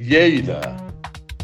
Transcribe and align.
Lleida, 0.00 0.78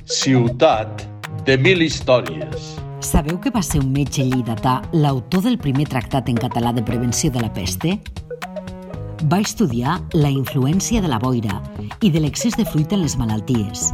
ciutat 0.09 1.03
de 1.45 1.59
mil 1.61 1.83
històries. 1.85 2.71
Sabeu 3.05 3.37
que 3.37 3.53
va 3.53 3.61
ser 3.61 3.83
un 3.83 3.91
metge 3.93 4.25
lleidatà 4.25 4.79
l'autor 4.97 5.43
del 5.45 5.59
primer 5.61 5.85
tractat 5.93 6.31
en 6.33 6.41
català 6.41 6.73
de 6.73 6.81
prevenció 6.81 7.29
de 7.35 7.43
la 7.45 7.51
peste? 7.53 7.99
Va 9.29 9.43
estudiar 9.45 9.99
la 10.17 10.33
influència 10.33 11.05
de 11.05 11.13
la 11.13 11.21
boira 11.21 11.61
i 12.01 12.09
de 12.09 12.25
l'excés 12.25 12.57
de 12.57 12.65
fruita 12.65 12.97
en 12.97 13.05
les 13.05 13.19
malalties. 13.21 13.91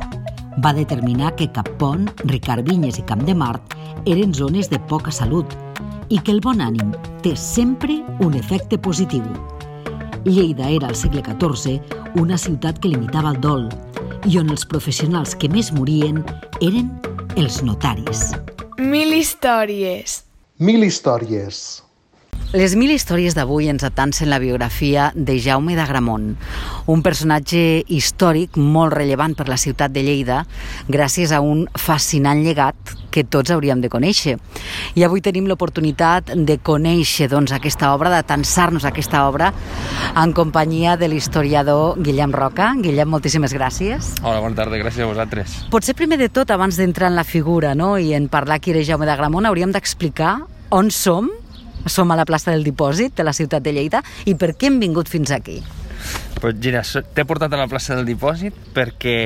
Va 0.62 0.76
determinar 0.78 1.34
que 1.34 1.50
Cappont, 1.50 2.06
Ricard 2.30 2.70
Vinyes 2.70 3.02
i 3.02 3.06
Camp 3.10 3.26
de 3.26 3.34
Mart 3.34 3.74
eren 4.06 4.30
zones 4.30 4.70
de 4.70 4.78
poca 4.78 5.10
salut 5.10 5.58
i 6.06 6.22
que 6.22 6.38
el 6.38 6.44
bon 6.44 6.62
ànim 6.62 6.94
té 7.26 7.34
sempre 7.34 7.98
un 8.20 8.38
efecte 8.38 8.78
positiu. 8.78 9.26
Lleida 10.22 10.70
era 10.70 10.86
al 10.86 10.94
segle 10.94 11.26
XIV 11.26 12.20
una 12.22 12.38
ciutat 12.38 12.78
que 12.78 12.94
limitava 12.94 13.34
el 13.34 13.42
dol 13.42 13.72
i 14.30 14.38
on 14.38 14.52
els 14.54 14.64
professionals 14.68 15.34
que 15.38 15.50
més 15.50 15.72
morien 15.74 16.20
eren 16.62 16.90
els 17.40 17.62
notaris. 17.66 18.30
Mil 18.78 19.14
històries. 19.16 20.22
Mil 20.62 20.84
històries. 20.86 21.82
Les 22.52 22.74
mil 22.76 22.90
històries 22.92 23.32
d'avui 23.32 23.70
ens 23.72 23.80
atancen 23.80 24.28
la 24.28 24.36
biografia 24.36 25.06
de 25.16 25.38
Jaume 25.40 25.72
d'Agramont, 25.72 26.34
un 26.92 27.00
personatge 27.00 27.80
històric 27.88 28.58
molt 28.60 28.92
rellevant 28.92 29.32
per 29.38 29.46
la 29.48 29.56
ciutat 29.56 29.94
de 29.94 30.02
Lleida 30.04 30.42
gràcies 30.84 31.32
a 31.32 31.38
un 31.40 31.62
fascinant 31.80 32.42
llegat 32.44 32.92
que 33.08 33.24
tots 33.24 33.54
hauríem 33.56 33.80
de 33.80 33.88
conèixer. 33.88 34.36
I 34.92 35.06
avui 35.08 35.24
tenim 35.24 35.48
l'oportunitat 35.48 36.34
de 36.36 36.58
conèixer 36.60 37.30
doncs, 37.32 37.56
aquesta 37.56 37.94
obra, 37.96 38.12
d'atansar-nos 38.12 38.84
aquesta 38.84 39.24
obra 39.30 39.48
en 40.12 40.36
companyia 40.36 40.98
de 41.00 41.08
l'historiador 41.08 42.02
Guillem 42.04 42.36
Roca. 42.36 42.74
Guillem, 42.84 43.08
moltíssimes 43.08 43.56
gràcies. 43.56 44.18
Hola, 44.20 44.44
bona 44.44 44.60
tarda, 44.60 44.76
gràcies 44.76 45.06
a 45.06 45.08
vosaltres. 45.08 45.62
Potser 45.72 45.96
primer 45.96 46.20
de 46.20 46.28
tot, 46.28 46.52
abans 46.52 46.76
d'entrar 46.76 47.08
en 47.08 47.16
la 47.16 47.24
figura 47.24 47.72
no? 47.72 47.94
i 47.96 48.12
en 48.12 48.28
parlar 48.28 48.60
qui 48.60 48.76
era 48.76 48.84
Jaume 48.84 49.08
d'Agramont, 49.08 49.48
hauríem 49.48 49.72
d'explicar 49.72 50.42
on 50.68 50.92
som 50.92 51.32
som 51.86 52.10
a 52.10 52.18
la 52.18 52.26
plaça 52.28 52.52
del 52.52 52.64
Dipòsit 52.64 53.16
de 53.18 53.26
la 53.26 53.34
ciutat 53.36 53.64
de 53.64 53.72
Lleida 53.74 54.02
i 54.26 54.36
per 54.38 54.54
què 54.56 54.70
hem 54.70 54.80
vingut 54.82 55.10
fins 55.10 55.32
aquí? 55.34 55.60
Pues, 56.42 56.56
Gina, 56.58 56.82
t'he 56.82 57.24
portat 57.24 57.52
a 57.54 57.60
la 57.60 57.68
plaça 57.70 57.94
del 57.94 58.08
Dipòsit 58.08 58.56
perquè 58.74 59.18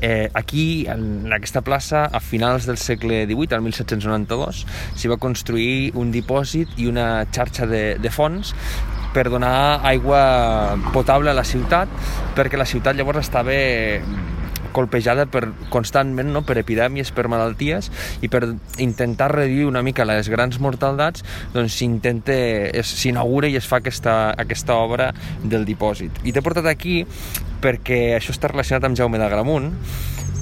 eh, 0.00 0.30
aquí, 0.34 0.86
en 0.88 1.32
aquesta 1.32 1.62
plaça, 1.62 2.04
a 2.06 2.20
finals 2.20 2.66
del 2.66 2.78
segle 2.78 3.24
XVIII, 3.26 3.54
al 3.56 3.62
1792, 3.62 4.64
s'hi 4.96 5.10
va 5.10 5.20
construir 5.22 5.92
un 5.94 6.12
dipòsit 6.12 6.76
i 6.82 6.90
una 6.90 7.24
xarxa 7.32 7.68
de, 7.70 7.84
de 8.02 8.12
fonts 8.12 8.52
per 9.16 9.30
donar 9.32 9.80
aigua 9.88 10.76
potable 10.92 11.32
a 11.32 11.36
la 11.36 11.44
ciutat, 11.48 11.88
perquè 12.36 12.58
la 12.60 12.68
ciutat 12.68 12.98
llavors 12.98 13.24
estava 13.24 13.54
colpejada 14.76 15.26
per, 15.32 15.46
constantment 15.72 16.30
no? 16.34 16.44
per 16.46 16.58
epidèmies, 16.60 17.12
per 17.16 17.26
malalties 17.32 17.90
i 18.24 18.30
per 18.32 18.42
intentar 18.82 19.30
reduir 19.32 19.66
una 19.70 19.82
mica 19.86 20.06
les 20.08 20.28
grans 20.32 20.60
mortaldats 20.62 21.24
doncs 21.54 21.80
s'inaugura 21.80 23.48
i 23.48 23.56
es 23.58 23.68
fa 23.68 23.80
aquesta, 23.80 24.34
aquesta 24.36 24.76
obra 24.76 25.12
del 25.42 25.66
dipòsit. 25.68 26.22
I 26.24 26.34
t'he 26.34 26.44
portat 26.44 26.68
aquí 26.70 27.02
perquè 27.64 28.16
això 28.16 28.34
està 28.34 28.52
relacionat 28.52 28.86
amb 28.86 28.98
Jaume 28.98 29.20
d'Agramunt 29.20 29.72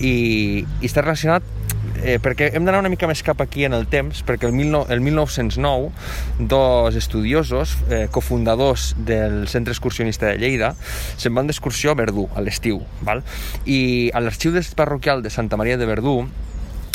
i, 0.01 0.65
i 0.65 0.87
està 0.87 1.05
relacionat 1.05 1.64
eh, 2.05 2.19
perquè 2.23 2.51
hem 2.55 2.67
d'anar 2.67 2.83
una 2.85 2.93
mica 2.93 3.09
més 3.11 3.25
cap 3.25 3.41
aquí 3.41 3.65
en 3.65 3.75
el 3.77 3.89
temps, 3.91 4.23
perquè 4.27 4.49
el, 4.49 4.55
19, 4.55 4.93
el 4.95 5.01
1909 5.01 5.91
dos 6.39 6.95
estudiosos, 7.01 7.77
eh, 7.91 8.07
cofundadors 8.13 8.93
del 9.09 9.49
Centre 9.49 9.73
Excursionista 9.73 10.29
de 10.31 10.39
Lleida, 10.39 10.75
se'n 11.17 11.35
van 11.35 11.49
d'excursió 11.49 11.93
a 11.93 11.99
Verdú, 11.99 12.29
a 12.37 12.45
l'estiu, 12.45 12.83
val? 13.03 13.25
i 13.65 14.11
a 14.13 14.21
l'arxiu 14.21 14.53
parroquial 14.77 15.23
de 15.25 15.31
Santa 15.31 15.57
Maria 15.57 15.79
de 15.81 15.87
Verdú 15.89 16.21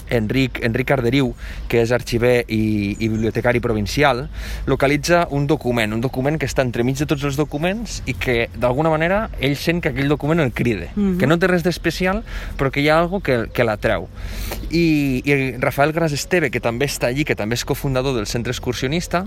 Enric, 0.10 0.62
Enric 0.66 0.92
Arderiu, 0.92 1.34
que 1.70 1.82
és 1.84 1.92
arxiver 1.96 2.44
i, 2.48 2.96
i 3.00 3.10
bibliotecari 3.10 3.62
provincial, 3.64 4.28
localitza 4.66 5.28
un 5.32 5.48
document, 5.48 5.94
un 5.94 6.02
document 6.02 6.40
que 6.40 6.50
està 6.50 6.66
entremig 6.66 7.00
de 7.00 7.08
tots 7.10 7.24
els 7.28 7.40
documents 7.40 8.02
i 8.10 8.16
que, 8.18 8.50
d'alguna 8.56 8.92
manera, 8.94 9.28
ell 9.40 9.58
sent 9.60 9.82
que 9.84 9.94
aquell 9.94 10.10
document 10.12 10.40
el 10.44 10.52
cride, 10.54 10.90
mm 10.96 11.02
-hmm. 11.02 11.18
que 11.20 11.28
no 11.28 11.40
té 11.40 11.48
res 11.48 11.64
d'especial, 11.64 12.24
però 12.58 12.72
que 12.72 12.82
hi 12.82 12.90
ha 12.90 13.00
algo 13.00 13.22
que, 13.22 13.50
que 13.54 13.64
l'atreu. 13.64 14.08
I, 14.70 15.22
I 15.26 15.58
Rafael 15.58 15.94
Gras 15.94 16.12
Esteve, 16.12 16.50
que 16.52 16.60
també 16.60 16.86
està 16.86 17.08
allí, 17.08 17.26
que 17.26 17.36
també 17.36 17.56
és 17.56 17.66
cofundador 17.66 18.16
del 18.16 18.28
centre 18.28 18.52
excursionista, 18.52 19.26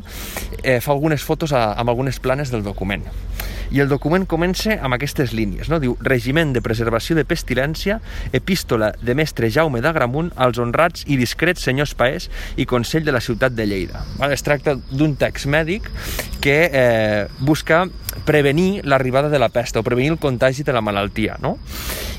eh, 0.62 0.81
fa 0.81 0.93
algunes 0.93 1.23
fotos 1.23 1.53
a, 1.53 1.73
amb 1.75 1.89
algunes 1.89 2.21
planes 2.21 2.51
del 2.51 2.62
document. 2.62 3.03
I 3.73 3.81
el 3.81 3.89
document 3.89 4.27
comença 4.29 4.75
amb 4.85 4.93
aquestes 4.95 5.33
línies, 5.33 5.71
no? 5.73 5.79
Diu, 5.81 5.97
Regiment 6.05 6.53
de 6.53 6.61
Preservació 6.61 7.17
de 7.17 7.25
Pestilència, 7.25 8.01
epístola 8.37 8.93
de 9.01 9.15
mestre 9.17 9.49
Jaume 9.51 9.81
d'Agramunt 9.81 10.29
als 10.37 10.61
honrats 10.72 11.05
i 11.06 11.19
discrets 11.21 11.62
senyors 11.62 11.94
paers 11.94 12.31
i 12.56 12.66
Consell 12.66 13.05
de 13.05 13.12
la 13.12 13.21
ciutat 13.21 13.53
de 13.53 13.66
Lleida. 13.69 14.03
Es 14.33 14.43
tracta 14.43 14.78
d'un 14.91 15.16
text 15.21 15.47
mèdic 15.47 15.91
que 16.43 16.56
eh, 16.72 17.27
busca 17.38 17.84
prevenir 18.27 18.82
l'arribada 18.84 19.28
de 19.28 19.38
la 19.38 19.50
pesta 19.53 19.81
o 19.81 19.87
prevenir 19.87 20.16
el 20.16 20.19
contagi 20.19 20.65
de 20.65 20.72
la 20.72 20.81
malaltia, 20.81 21.37
no? 21.41 21.59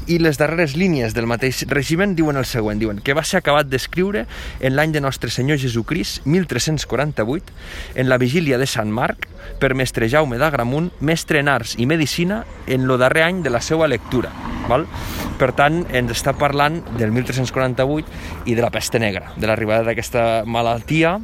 I 0.04 0.18
les 0.20 0.36
darreres 0.36 0.74
línies 0.76 1.14
del 1.16 1.30
mateix 1.32 1.62
regiment 1.72 2.12
diuen 2.16 2.36
el 2.36 2.48
següent, 2.48 2.80
diuen 2.80 3.00
que 3.00 3.16
va 3.16 3.24
ser 3.24 3.40
acabat 3.40 3.70
d'escriure 3.72 4.26
en 4.60 4.76
l'any 4.76 4.92
de 4.92 5.00
Nostre 5.00 5.32
Senyor 5.32 5.62
Jesucrist, 5.62 6.26
1348, 6.28 7.54
en 7.96 8.10
la 8.12 8.20
vigília 8.20 8.60
de 8.60 8.68
Sant 8.68 8.92
Marc, 8.92 9.30
per 9.64 9.72
mestre 9.80 10.10
Jaume 10.12 10.40
d'Agramunt, 10.42 10.92
mestre 11.00 11.40
en 11.40 11.48
arts 11.48 11.78
i 11.80 11.88
medicina, 11.88 12.44
en 12.68 12.84
lo 12.88 13.00
darrer 13.00 13.24
any 13.30 13.44
de 13.48 13.54
la 13.54 13.64
seva 13.64 13.88
lectura. 13.88 14.34
Val? 14.70 14.88
Per 15.40 15.52
tant, 15.58 15.82
ens 15.96 16.12
està 16.14 16.36
parlant 16.38 16.80
del 16.98 17.12
1348 17.16 18.50
i 18.50 18.56
de 18.56 18.64
la 18.64 18.72
peste 18.74 19.02
negra, 19.02 19.34
de 19.38 19.50
l'arribada 19.50 19.90
d'aquesta 19.90 20.44
malaltia 20.46 21.18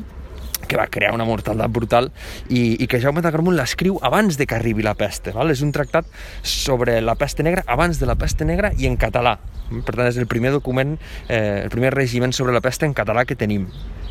que 0.69 0.77
va 0.79 0.87
crear 0.87 1.11
una 1.17 1.25
mortalitat 1.27 1.73
brutal 1.73 2.11
i, 2.47 2.77
i 2.77 2.87
que 2.87 3.01
Jaume 3.01 3.23
d'Agramunt 3.25 3.57
l'escriu 3.57 3.97
abans 4.05 4.37
de 4.39 4.47
que 4.47 4.55
arribi 4.55 4.85
la 4.85 4.95
peste. 4.95 5.33
Val? 5.35 5.51
És 5.51 5.65
un 5.65 5.73
tractat 5.75 6.07
sobre 6.45 6.99
la 7.01 7.17
peste 7.19 7.43
negra 7.43 7.65
abans 7.67 7.99
de 7.99 8.07
la 8.07 8.15
peste 8.19 8.47
negra 8.47 8.71
i 8.77 8.87
en 8.87 8.99
català. 9.01 9.39
Per 9.69 9.93
tant, 9.93 10.07
és 10.07 10.17
el 10.17 10.29
primer 10.29 10.53
document, 10.53 10.95
eh, 11.27 11.65
el 11.65 11.73
primer 11.73 11.91
regiment 11.93 12.33
sobre 12.33 12.53
la 12.53 12.61
peste 12.61 12.87
en 12.87 12.95
català 12.97 13.25
que 13.25 13.37
tenim. 13.37 13.67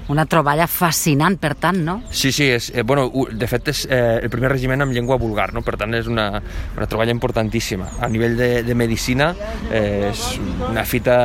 Una 0.08 0.24
troballa 0.24 0.64
fascinant, 0.70 1.36
per 1.36 1.52
tant, 1.60 1.82
no? 1.84 1.98
Sí, 2.10 2.30
sí, 2.32 2.46
és, 2.48 2.70
eh, 2.74 2.82
bueno, 2.82 3.10
de 3.28 3.48
fet 3.50 3.68
és 3.68 3.84
eh, 3.90 4.20
el 4.22 4.30
primer 4.32 4.50
regiment 4.54 4.86
amb 4.86 4.94
llengua 4.96 5.18
vulgar, 5.20 5.50
no? 5.52 5.60
per 5.66 5.76
tant 5.76 5.92
és 5.94 6.08
una, 6.08 6.30
una 6.76 6.86
troballa 6.88 7.12
importantíssima. 7.12 7.90
A 8.00 8.08
nivell 8.08 8.38
de, 8.38 8.50
de 8.64 8.74
medicina 8.78 9.34
eh, 9.70 10.08
és 10.08 10.24
una 10.70 10.86
fita 10.88 11.18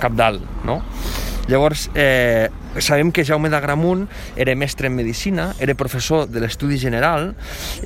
capdalt, 0.00 0.44
no? 0.68 0.80
Llavors, 1.50 1.88
eh, 1.94 2.50
sabem 2.78 3.10
que 3.10 3.24
Jaume 3.24 3.50
d'Agramunt 3.50 4.06
era 4.36 4.54
mestre 4.54 4.86
en 4.86 4.94
medicina, 4.94 5.54
era 5.58 5.74
professor 5.74 6.28
de 6.28 6.40
l'Estudi 6.40 6.78
General. 6.78 7.34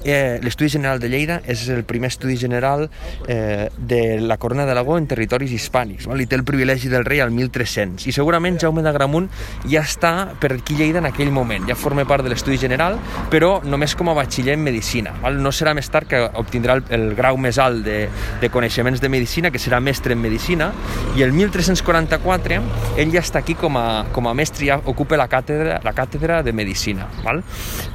Eh, 0.04 0.38
L'Estudi 0.42 0.70
General 0.70 1.00
de 1.00 1.08
Lleida 1.08 1.40
és 1.48 1.66
el 1.72 1.84
primer 1.88 2.10
estudi 2.12 2.36
general 2.36 2.90
eh, 3.28 3.70
de 3.78 4.20
la 4.20 4.36
Corona 4.36 4.66
d'Aragó 4.66 4.98
en 4.98 5.06
territoris 5.08 5.52
hispànics. 5.54 6.08
Val? 6.10 6.20
I 6.20 6.26
té 6.28 6.36
el 6.36 6.44
privilegi 6.44 6.90
del 6.92 7.06
rei 7.06 7.22
al 7.24 7.32
1300. 7.32 8.06
I 8.08 8.12
segurament 8.12 8.58
Jaume 8.60 8.84
d'Agramunt 8.84 9.30
ja 9.70 9.84
està 9.84 10.34
per 10.40 10.52
aquí 10.58 10.76
Lleida 10.76 11.00
en 11.00 11.08
aquell 11.08 11.32
moment. 11.32 11.68
Ja 11.68 11.78
forma 11.78 12.04
part 12.04 12.24
de 12.26 12.32
l'Estudi 12.32 12.58
General, 12.60 12.98
però 13.32 13.56
només 13.64 13.96
com 13.96 14.12
a 14.12 14.16
batxiller 14.18 14.58
en 14.58 14.64
medicina. 14.66 15.14
Val? 15.22 15.40
No 15.40 15.52
serà 15.54 15.74
més 15.74 15.88
tard 15.88 16.10
que 16.10 16.20
obtindrà 16.34 16.78
el, 16.78 16.84
el 16.94 17.08
grau 17.16 17.40
més 17.40 17.58
alt 17.62 17.84
de, 17.86 18.04
de 18.40 18.52
coneixements 18.52 19.00
de 19.00 19.08
medicina, 19.08 19.50
que 19.54 19.62
serà 19.62 19.80
mestre 19.80 20.12
en 20.12 20.20
medicina, 20.20 20.72
i 21.16 21.24
el 21.24 21.32
1344 21.32 22.60
ell 23.00 23.12
ja 23.14 23.22
està 23.24 23.40
aquí 23.40 23.56
com 23.58 23.78
a, 23.80 24.04
com 24.12 24.28
a 24.28 24.34
mestre, 24.36 24.73
ja 24.74 24.80
ocupa 24.90 25.16
la 25.16 25.28
càtedra, 25.30 25.78
la 25.84 25.92
càtedra 25.94 26.42
de 26.42 26.52
Medicina, 26.52 27.06
val? 27.24 27.42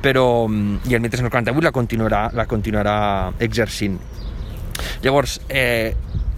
però 0.01 0.47
mm, 0.47 0.89
i 0.89 0.95
el 0.95 1.03
1348 1.03 1.65
la 1.65 1.71
continuarà, 1.75 2.23
la 2.33 2.45
continuarà 2.45 2.97
exercint. 3.39 3.99
Llavors, 5.03 5.41
eh, 5.47 5.95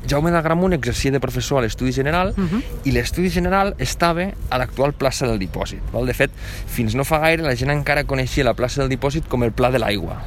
Jaume 0.07 0.31
d'Agramunt 0.33 0.73
exercia 0.73 1.11
de 1.11 1.19
professor 1.19 1.59
a 1.59 1.61
l'Estudi 1.65 1.91
General 1.91 2.33
uh 2.35 2.41
-huh. 2.41 2.61
i 2.83 2.91
l'Estudi 2.91 3.29
General 3.29 3.75
estava 3.77 4.31
a 4.49 4.57
l'actual 4.57 4.93
plaça 4.93 5.27
del 5.27 5.39
Dipòsit. 5.39 5.79
Val? 5.93 6.05
De 6.05 6.13
fet, 6.13 6.31
fins 6.67 6.95
no 6.95 7.03
fa 7.03 7.19
gaire 7.19 7.43
la 7.43 7.55
gent 7.55 7.71
encara 7.71 8.03
coneixia 8.03 8.43
la 8.43 8.53
plaça 8.53 8.81
del 8.81 8.89
Dipòsit 8.89 9.27
com 9.27 9.43
el 9.43 9.51
Pla 9.51 9.71
de 9.71 9.79
l'Aigua. 9.79 10.23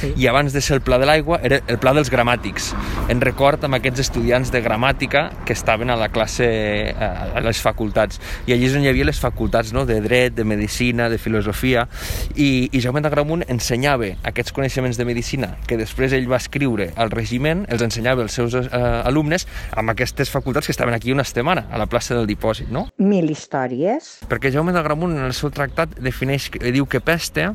Sí. 0.00 0.12
I 0.16 0.26
abans 0.28 0.52
de 0.52 0.60
ser 0.60 0.76
el 0.76 0.80
Pla 0.80 0.98
de 0.98 1.06
l'Aigua 1.06 1.40
era 1.42 1.60
el 1.66 1.78
Pla 1.78 1.92
dels 1.92 2.10
Gramàtics, 2.10 2.74
en 3.08 3.20
record 3.20 3.64
amb 3.64 3.74
aquests 3.74 4.00
estudiants 4.00 4.50
de 4.50 4.62
gramàtica 4.62 5.32
que 5.44 5.52
estaven 5.52 5.90
a 5.90 5.96
la 5.96 6.08
classe, 6.08 6.94
a 6.98 7.40
les 7.40 7.60
facultats. 7.60 8.20
I 8.46 8.52
allí 8.52 8.66
és 8.66 8.74
on 8.74 8.82
hi 8.82 8.88
havia 8.88 9.04
les 9.04 9.20
facultats 9.20 9.72
no? 9.72 9.84
de 9.86 10.00
dret, 10.00 10.34
de 10.34 10.44
medicina, 10.44 11.08
de 11.08 11.18
filosofia, 11.18 11.88
i, 12.34 12.68
i 12.72 12.80
Jaume 12.80 13.00
d'Agramunt 13.00 13.44
ensenyava 13.48 14.06
aquests 14.22 14.52
coneixements 14.52 14.96
de 14.96 15.04
medicina 15.04 15.56
que 15.66 15.76
després 15.76 16.12
ell 16.12 16.30
va 16.30 16.36
escriure 16.36 16.92
al 16.96 17.10
regiment, 17.10 17.66
els 17.68 17.82
ensenyava 17.82 18.22
als 18.22 18.32
seus 18.32 18.54
eh, 18.54 18.68
alumnes 18.72 19.15
alumnes 19.16 19.46
amb 19.76 19.92
aquestes 19.92 20.30
facultats 20.32 20.68
que 20.68 20.74
estaven 20.74 20.94
aquí 20.94 21.12
una 21.12 21.24
setmana, 21.24 21.66
a 21.72 21.80
la 21.80 21.88
plaça 21.88 22.14
del 22.16 22.28
dipòsit, 22.28 22.68
no? 22.72 22.86
Mil 23.00 23.30
històries. 23.32 24.12
Perquè 24.28 24.52
Jaume 24.52 24.74
d'Agramunt, 24.76 25.16
en 25.16 25.24
el 25.30 25.34
seu 25.36 25.50
tractat, 25.54 25.96
defineix, 26.04 26.50
diu 26.60 26.86
que 26.90 27.00
peste 27.00 27.48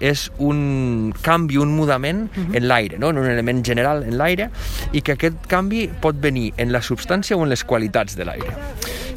és 0.00 0.28
un 0.38 1.12
canvi, 1.24 1.58
un 1.58 1.74
mudament 1.74 2.28
uh 2.28 2.38
-huh. 2.38 2.56
en 2.56 2.68
l'aire, 2.68 2.98
no? 2.98 3.10
en 3.10 3.18
un 3.18 3.26
element 3.26 3.64
general 3.64 4.04
en 4.04 4.16
l'aire, 4.18 4.50
i 4.92 5.02
que 5.02 5.12
aquest 5.12 5.46
canvi 5.46 5.88
pot 6.00 6.16
venir 6.20 6.52
en 6.56 6.72
la 6.72 6.80
substància 6.80 7.36
o 7.36 7.42
en 7.42 7.48
les 7.48 7.64
qualitats 7.64 8.16
de 8.16 8.24
l'aire. 8.24 8.54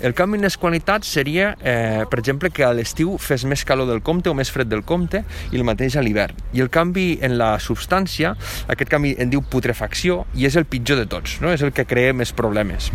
El 0.02 0.16
canvi 0.18 0.40
en 0.40 0.48
les 0.48 0.56
qualitats 0.58 1.06
seria, 1.14 1.52
eh, 1.62 2.06
per 2.10 2.18
exemple, 2.20 2.50
que 2.50 2.64
a 2.66 2.72
l'estiu 2.74 3.20
fes 3.22 3.44
més 3.46 3.62
calor 3.64 3.86
del 3.86 4.02
compte 4.02 4.32
o 4.32 4.34
més 4.34 4.50
fred 4.50 4.66
del 4.66 4.82
compte 4.82 5.22
i 5.52 5.60
el 5.60 5.64
mateix 5.64 5.96
a 5.96 6.02
l'hivern. 6.02 6.34
I 6.58 6.64
el 6.66 6.72
canvi 6.74 7.20
en 7.22 7.38
la 7.38 7.60
substància, 7.62 8.34
aquest 8.68 8.90
canvi 8.90 9.14
en 9.22 9.30
diu 9.30 9.44
putrefacció 9.46 10.26
i 10.34 10.48
és 10.50 10.58
el 10.58 10.66
pitjor 10.66 10.98
de 10.98 11.06
tots, 11.06 11.38
no? 11.42 11.54
és 11.54 11.62
el 11.62 11.72
que 11.72 11.86
crea 11.86 12.16
més 12.18 12.34
problemes. 12.34 12.90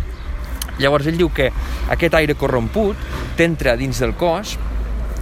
Llavors 0.79 1.07
ell 1.07 1.17
diu 1.17 1.31
que 1.31 1.47
aquest 1.89 2.13
aire 2.19 2.35
corromput 2.35 2.99
t'entra 3.37 3.77
dins 3.79 4.03
del 4.03 4.11
cos 4.19 4.57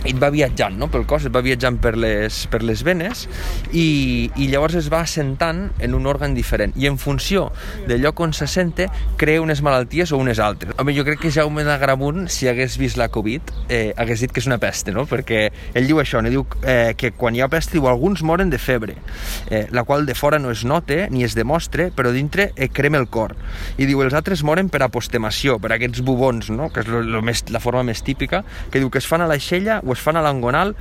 et 0.05 0.17
va 0.21 0.29
viatjant 0.33 0.77
no? 0.77 0.89
pel 0.91 1.05
cos, 1.09 1.25
va 1.33 1.41
viatjant 1.45 1.79
per 1.81 1.95
les, 1.97 2.43
per 2.51 2.61
les 2.65 2.83
venes 2.85 3.25
i, 3.71 4.29
i 4.37 4.47
llavors 4.51 4.77
es 4.77 4.89
va 4.93 5.01
assentant 5.05 5.65
en 5.83 5.97
un 5.97 6.05
òrgan 6.09 6.35
diferent 6.37 6.75
i 6.79 6.87
en 6.89 6.99
funció 7.01 7.47
del 7.89 8.03
lloc 8.05 8.21
on 8.21 8.33
s'assente 8.37 8.87
crea 9.17 9.41
unes 9.41 9.61
malalties 9.65 10.13
o 10.13 10.19
unes 10.21 10.39
altres. 10.43 10.75
Home, 10.79 10.93
jo 10.95 11.05
crec 11.07 11.23
que 11.23 11.31
Jaume 11.33 11.65
d'Agramunt, 11.65 12.27
si 12.31 12.49
hagués 12.51 12.77
vist 12.81 12.99
la 13.01 13.09
Covid, 13.13 13.53
eh, 13.69 13.93
hagués 13.97 14.21
dit 14.23 14.33
que 14.33 14.41
és 14.43 14.49
una 14.49 14.59
peste, 14.61 14.93
no? 14.95 15.05
perquè 15.09 15.47
ell 15.73 15.89
diu 15.89 15.99
això, 16.01 16.21
no? 16.21 16.31
diu 16.33 16.45
eh, 16.61 16.93
que 16.97 17.11
quan 17.17 17.35
hi 17.35 17.41
ha 17.41 17.49
peste, 17.51 17.77
diu, 17.77 17.89
alguns 17.89 18.23
moren 18.25 18.53
de 18.53 18.59
febre, 18.61 18.97
eh, 19.49 19.65
la 19.73 19.85
qual 19.87 20.05
de 20.05 20.15
fora 20.15 20.39
no 20.39 20.53
es 20.53 20.65
nota 20.65 21.07
ni 21.09 21.25
es 21.25 21.35
demostra, 21.35 21.89
però 21.95 22.13
dintre 22.13 22.51
eh, 22.55 22.69
crema 22.69 23.01
el 23.01 23.09
cor. 23.09 23.35
I 23.77 23.89
diu, 23.89 24.03
els 24.05 24.15
altres 24.17 24.45
moren 24.45 24.69
per 24.69 24.83
apostemació, 24.85 25.57
per 25.61 25.73
aquests 25.75 26.03
bubons, 26.05 26.51
no? 26.53 26.69
que 26.73 26.85
és 26.85 26.91
lo, 26.91 27.01
lo 27.01 27.23
més, 27.25 27.45
la 27.49 27.63
forma 27.63 27.83
més 27.87 28.03
típica, 28.05 28.43
que 28.71 28.81
diu 28.83 28.93
que 28.93 29.01
es 29.01 29.09
fan 29.09 29.25
a 29.25 29.29
l'aixella 29.29 29.81
o 29.83 29.94
es 29.95 30.03
fan 30.03 30.19
a 30.19 30.23
l'angonal 30.25 30.75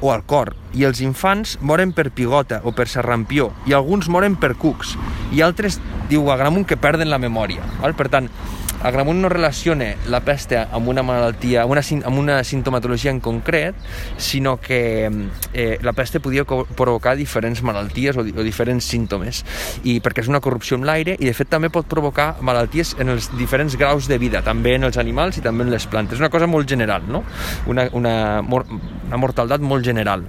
o 0.00 0.14
al 0.14 0.24
cor. 0.24 0.54
I 0.72 0.86
els 0.88 1.02
infants 1.04 1.56
moren 1.60 1.92
per 1.92 2.08
pigota 2.14 2.62
o 2.64 2.72
per 2.72 2.88
serrampió, 2.88 3.50
i 3.66 3.76
alguns 3.76 4.08
moren 4.08 4.38
per 4.40 4.54
cucs, 4.58 4.96
i 5.34 5.42
altres, 5.44 5.80
diu 6.10 6.30
Agramunt, 6.32 6.66
que 6.66 6.80
perden 6.80 7.10
la 7.10 7.20
memòria. 7.22 7.66
Val? 7.82 7.96
Per 7.98 8.08
tant, 8.12 8.30
Agramunt 8.80 9.20
no 9.20 9.28
relaciona 9.28 9.90
la 10.08 10.22
peste 10.24 10.56
amb 10.60 10.88
una 10.88 11.02
malaltia, 11.04 11.64
amb 11.64 11.74
una, 11.74 11.82
amb 12.08 12.20
una 12.22 12.38
sintomatologia 12.44 13.12
en 13.12 13.20
concret, 13.20 13.76
sinó 14.16 14.56
que 14.56 15.10
eh, 15.52 15.78
la 15.82 15.92
peste 15.92 16.20
podia 16.20 16.46
provocar 16.46 17.14
diferents 17.16 17.60
malalties 17.62 18.16
o, 18.16 18.24
o 18.24 18.46
diferents 18.46 18.88
símptomes, 18.88 19.42
i 19.84 19.98
perquè 20.00 20.24
és 20.24 20.30
una 20.32 20.40
corrupció 20.40 20.78
en 20.80 20.86
l'aire 20.88 21.18
i 21.18 21.28
de 21.28 21.34
fet 21.36 21.50
també 21.52 21.68
pot 21.68 21.88
provocar 21.90 22.32
malalties 22.40 22.94
en 22.98 23.12
els 23.12 23.28
diferents 23.36 23.76
graus 23.76 24.08
de 24.08 24.16
vida, 24.18 24.40
també 24.46 24.78
en 24.78 24.88
els 24.88 24.96
animals 24.96 25.36
i 25.36 25.44
també 25.44 25.68
en 25.68 25.74
les 25.74 25.84
plantes. 25.84 26.16
És 26.16 26.24
una 26.24 26.32
cosa 26.32 26.48
molt 26.48 26.68
general, 26.68 27.04
no? 27.08 27.24
Una, 27.68 27.90
una, 27.92 28.14
una 28.40 29.20
mortaldat 29.20 29.60
molt 29.60 29.84
general 29.84 30.24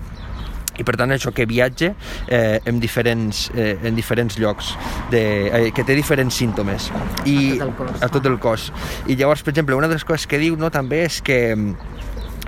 i 0.79 0.85
per 0.87 0.95
tant 0.99 1.11
això 1.11 1.33
que 1.35 1.45
viatge 1.49 1.91
eh, 2.27 2.59
en, 2.65 2.79
diferents, 2.83 3.47
eh, 3.55 3.75
en 3.83 3.97
diferents 3.97 4.37
llocs 4.39 4.73
de, 5.11 5.23
eh, 5.47 5.63
que 5.75 5.85
té 5.87 5.97
diferents 5.97 6.35
símptomes. 6.43 6.89
I, 7.25 7.57
a 7.59 7.65
tot 7.65 7.67
el 7.67 7.75
cos, 7.79 7.97
a 8.01 8.11
tot 8.15 8.29
el 8.31 8.39
cos. 8.41 8.69
I 9.07 9.17
llavors 9.19 9.43
per 9.43 9.55
exemple 9.55 9.77
una 9.77 9.91
de 9.91 9.99
les 9.99 10.07
coses 10.07 10.27
que 10.29 10.39
diu 10.41 10.57
no, 10.59 10.71
també 10.73 11.03
és 11.07 11.21
que 11.25 11.41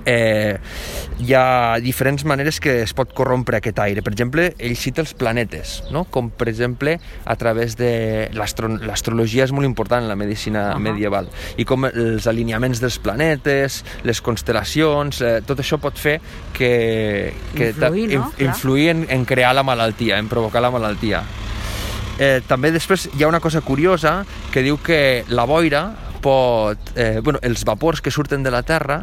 eh, 0.05 0.57
hi 1.19 1.33
ha 1.33 1.79
diferents 1.83 2.25
maneres 2.25 2.59
que 2.59 2.81
es 2.83 2.93
pot 2.97 3.13
corrompre 3.15 3.57
aquest 3.57 3.79
aire. 3.83 4.03
Per 4.03 4.13
exemple, 4.13 4.49
ell 4.57 4.75
cita 4.79 5.03
els 5.03 5.13
planetes, 5.17 5.81
no? 5.93 6.05
com 6.09 6.29
per 6.29 6.49
exemple 6.51 6.97
a 7.25 7.35
través 7.39 7.77
de 7.79 8.29
l'astrologia 8.33 9.47
és 9.47 9.53
molt 9.55 9.67
important 9.67 10.03
en 10.03 10.09
la 10.09 10.17
medicina 10.19 10.69
uh 10.69 10.75
-huh. 10.75 10.79
medieval 10.79 11.29
i 11.57 11.65
com 11.65 11.85
els 11.85 12.27
alineaments 12.27 12.79
dels 12.79 12.99
planetes, 12.99 13.83
les 14.03 14.23
constel·lacions, 14.23 15.21
eh, 15.21 15.41
tot 15.45 15.59
això 15.59 15.77
pot 15.77 15.97
fer 15.97 16.19
que, 16.53 17.33
que 17.55 17.69
influir, 17.69 18.17
no? 18.17 18.31
influir 18.37 18.89
en, 18.89 19.05
en 19.09 19.25
crear 19.25 19.55
la 19.55 19.63
malaltia, 19.63 20.17
en 20.17 20.27
provocar 20.27 20.61
la 20.61 20.71
malaltia. 20.71 21.23
Eh, 22.19 22.41
també 22.45 22.71
després 22.71 23.09
hi 23.17 23.23
ha 23.23 23.27
una 23.27 23.39
cosa 23.39 23.61
curiosa 23.61 24.25
que 24.51 24.61
diu 24.61 24.77
que 24.77 25.25
la 25.29 25.45
boira 25.45 26.12
pot... 26.23 26.93
Eh, 26.95 27.19
bueno, 27.23 27.39
els 27.43 27.65
vapors 27.67 28.01
que 28.01 28.11
surten 28.11 28.43
de 28.43 28.51
la 28.53 28.63
Terra 28.63 29.01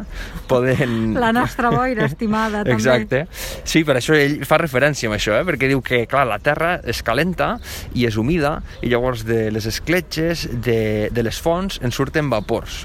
poden... 0.49 1.13
La 1.21 1.31
nostra 1.35 1.69
boira, 1.73 2.05
estimada, 2.09 2.63
també. 2.65 2.73
Exacte. 2.75 3.21
Sí, 3.67 3.83
per 3.87 3.97
això 3.99 4.17
ell 4.17 4.41
fa 4.47 4.57
referència 4.61 5.09
amb 5.09 5.17
això, 5.17 5.35
eh? 5.37 5.45
perquè 5.47 5.69
diu 5.69 5.83
que, 5.85 6.03
clar, 6.09 6.25
la 6.29 6.39
Terra 6.43 6.73
és 6.81 7.03
calenta 7.05 7.53
i 7.97 8.07
és 8.09 8.17
humida, 8.17 8.57
i 8.81 8.89
llavors 8.91 9.25
de 9.27 9.49
les 9.53 9.67
escletxes, 9.69 10.47
de, 10.65 11.09
de 11.13 11.25
les 11.25 11.41
fonts, 11.41 11.79
en 11.85 11.93
surten 11.93 12.31
vapors. 12.31 12.81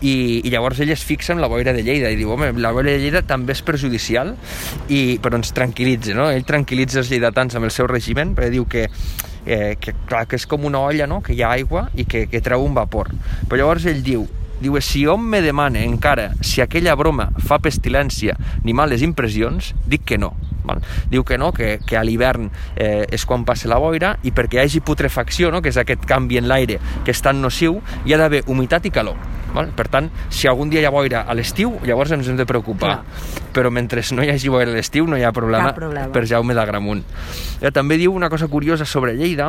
I, 0.00 0.42
I 0.44 0.52
llavors 0.52 0.82
ell 0.84 0.92
es 0.94 1.04
fixa 1.06 1.32
en 1.34 1.42
la 1.42 1.50
boira 1.50 1.72
de 1.76 1.84
Lleida 1.86 2.12
i 2.12 2.18
diu, 2.20 2.34
home, 2.34 2.52
la 2.60 2.74
boira 2.76 2.92
de 2.92 3.00
Lleida 3.02 3.24
també 3.26 3.56
és 3.56 3.64
perjudicial, 3.64 4.34
i, 4.88 5.18
però 5.22 5.40
ens 5.40 5.54
tranquil·litza, 5.56 6.16
no? 6.18 6.28
Ell 6.34 6.46
tranquil·litza 6.48 7.02
els 7.02 7.12
lleidatans 7.12 7.56
amb 7.56 7.68
el 7.68 7.74
seu 7.74 7.88
regiment, 7.90 8.36
perquè 8.36 8.52
diu 8.52 8.68
que 8.68 8.88
eh, 9.48 9.76
que, 9.80 9.94
clar, 10.06 10.26
que 10.28 10.36
és 10.36 10.46
com 10.46 10.66
una 10.68 10.84
olla, 10.90 11.08
no?, 11.08 11.22
que 11.24 11.32
hi 11.34 11.42
ha 11.42 11.54
aigua 11.56 11.88
i 11.96 12.04
que, 12.04 12.26
que 12.28 12.42
treu 12.44 12.62
un 12.64 12.76
vapor. 12.76 13.10
Però 13.48 13.58
llavors 13.62 13.88
ell 13.88 14.04
diu, 14.04 14.26
diu, 14.60 14.76
si 14.84 15.06
hom 15.08 15.24
me 15.32 15.40
demana 15.42 15.82
encara 15.86 16.30
si 16.44 16.62
aquella 16.62 16.96
broma 16.98 17.30
fa 17.48 17.58
pestilència 17.62 18.36
ni 18.64 18.76
males 18.76 19.02
impressions, 19.06 19.72
dic 19.88 20.04
que 20.04 20.20
no. 20.20 20.34
Val? 20.68 20.84
Diu 21.10 21.24
que 21.24 21.38
no, 21.40 21.50
que, 21.56 21.78
que 21.86 21.96
a 21.98 22.04
l'hivern 22.04 22.50
eh, 22.76 23.06
és 23.10 23.24
quan 23.28 23.46
passa 23.48 23.70
la 23.70 23.80
boira 23.80 24.16
i 24.22 24.32
perquè 24.34 24.60
hi 24.60 24.64
hagi 24.66 24.84
putrefacció, 24.84 25.52
no? 25.54 25.62
que 25.64 25.72
és 25.72 25.80
aquest 25.80 26.04
canvi 26.08 26.40
en 26.40 26.48
l'aire 26.50 26.78
que 27.04 27.14
és 27.14 27.24
tan 27.24 27.40
nociu, 27.42 27.80
hi 28.04 28.14
ha 28.14 28.20
d'haver 28.20 28.44
humitat 28.46 28.86
i 28.88 28.94
calor. 28.94 29.18
Val? 29.48 29.70
Per 29.72 29.86
tant, 29.88 30.10
si 30.28 30.48
algun 30.48 30.68
dia 30.68 30.82
hi 30.82 30.86
ha 30.88 30.92
boira 30.92 31.22
a 31.24 31.34
l'estiu, 31.36 31.78
llavors 31.86 32.12
ens 32.12 32.28
hem 32.28 32.36
de 32.36 32.44
preocupar. 32.48 32.98
Clar. 32.98 33.44
Però 33.56 33.70
mentre 33.72 34.02
no 34.12 34.22
hi 34.22 34.30
hagi 34.30 34.50
boira 34.52 34.70
a 34.70 34.76
l'estiu 34.76 35.08
no 35.08 35.16
hi 35.16 35.24
ha 35.24 35.32
problema, 35.32 35.72
problema. 35.74 36.12
per 36.12 36.26
Jaume 36.28 36.54
d'Agramunt. 36.54 37.00
Eh, 37.60 37.72
també 37.74 37.96
diu 37.98 38.12
una 38.14 38.28
cosa 38.30 38.46
curiosa 38.48 38.84
sobre 38.84 39.14
Lleida, 39.16 39.48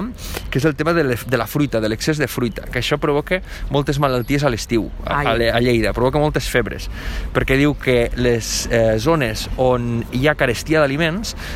que 0.50 0.60
és 0.60 0.66
el 0.66 0.76
tema 0.80 0.94
de, 0.94 1.04
de 1.04 1.38
la 1.38 1.48
fruita, 1.48 1.82
de 1.84 1.90
l'excés 1.92 2.18
de 2.18 2.28
fruita, 2.32 2.64
que 2.72 2.80
això 2.80 2.98
provoca 2.98 3.42
moltes 3.70 4.00
malalties 4.00 4.46
a 4.48 4.52
l'estiu, 4.54 4.88
a, 5.04 5.22
a, 5.22 5.36
a 5.36 5.62
Lleida, 5.62 5.94
provoca 5.94 6.22
moltes 6.22 6.48
febres, 6.50 6.90
perquè 7.36 7.60
diu 7.60 7.76
que 7.80 8.10
les 8.16 8.70
eh, 8.72 8.98
zones 9.04 9.50
on 9.58 10.06
hi 10.16 10.28
ha 10.28 10.38
carestia 10.40 10.80
d'aliments 10.80 11.09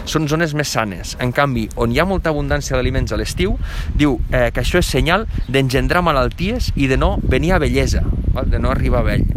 són 0.06 0.28
zones 0.32 0.56
més 0.58 0.74
sanes. 0.74 1.16
En 1.24 1.34
canvi, 1.36 1.68
on 1.76 1.94
hi 1.94 2.02
ha 2.02 2.08
molta 2.10 2.34
abundància 2.34 2.78
d'aliments 2.78 3.14
a 3.14 3.20
l'estiu, 3.20 3.58
diu 3.96 4.20
eh, 4.32 4.50
que 4.54 4.64
això 4.64 4.82
és 4.82 4.90
senyal 4.90 5.28
d'engendrar 5.48 6.04
malalties 6.06 6.72
i 6.76 6.90
de 6.92 7.00
no 7.00 7.16
venir 7.24 7.54
a 7.54 7.62
bellesa 7.64 8.04
val? 8.34 8.50
de 8.50 8.60
no 8.60 8.72
arribar 8.72 9.04
vell. 9.08 9.28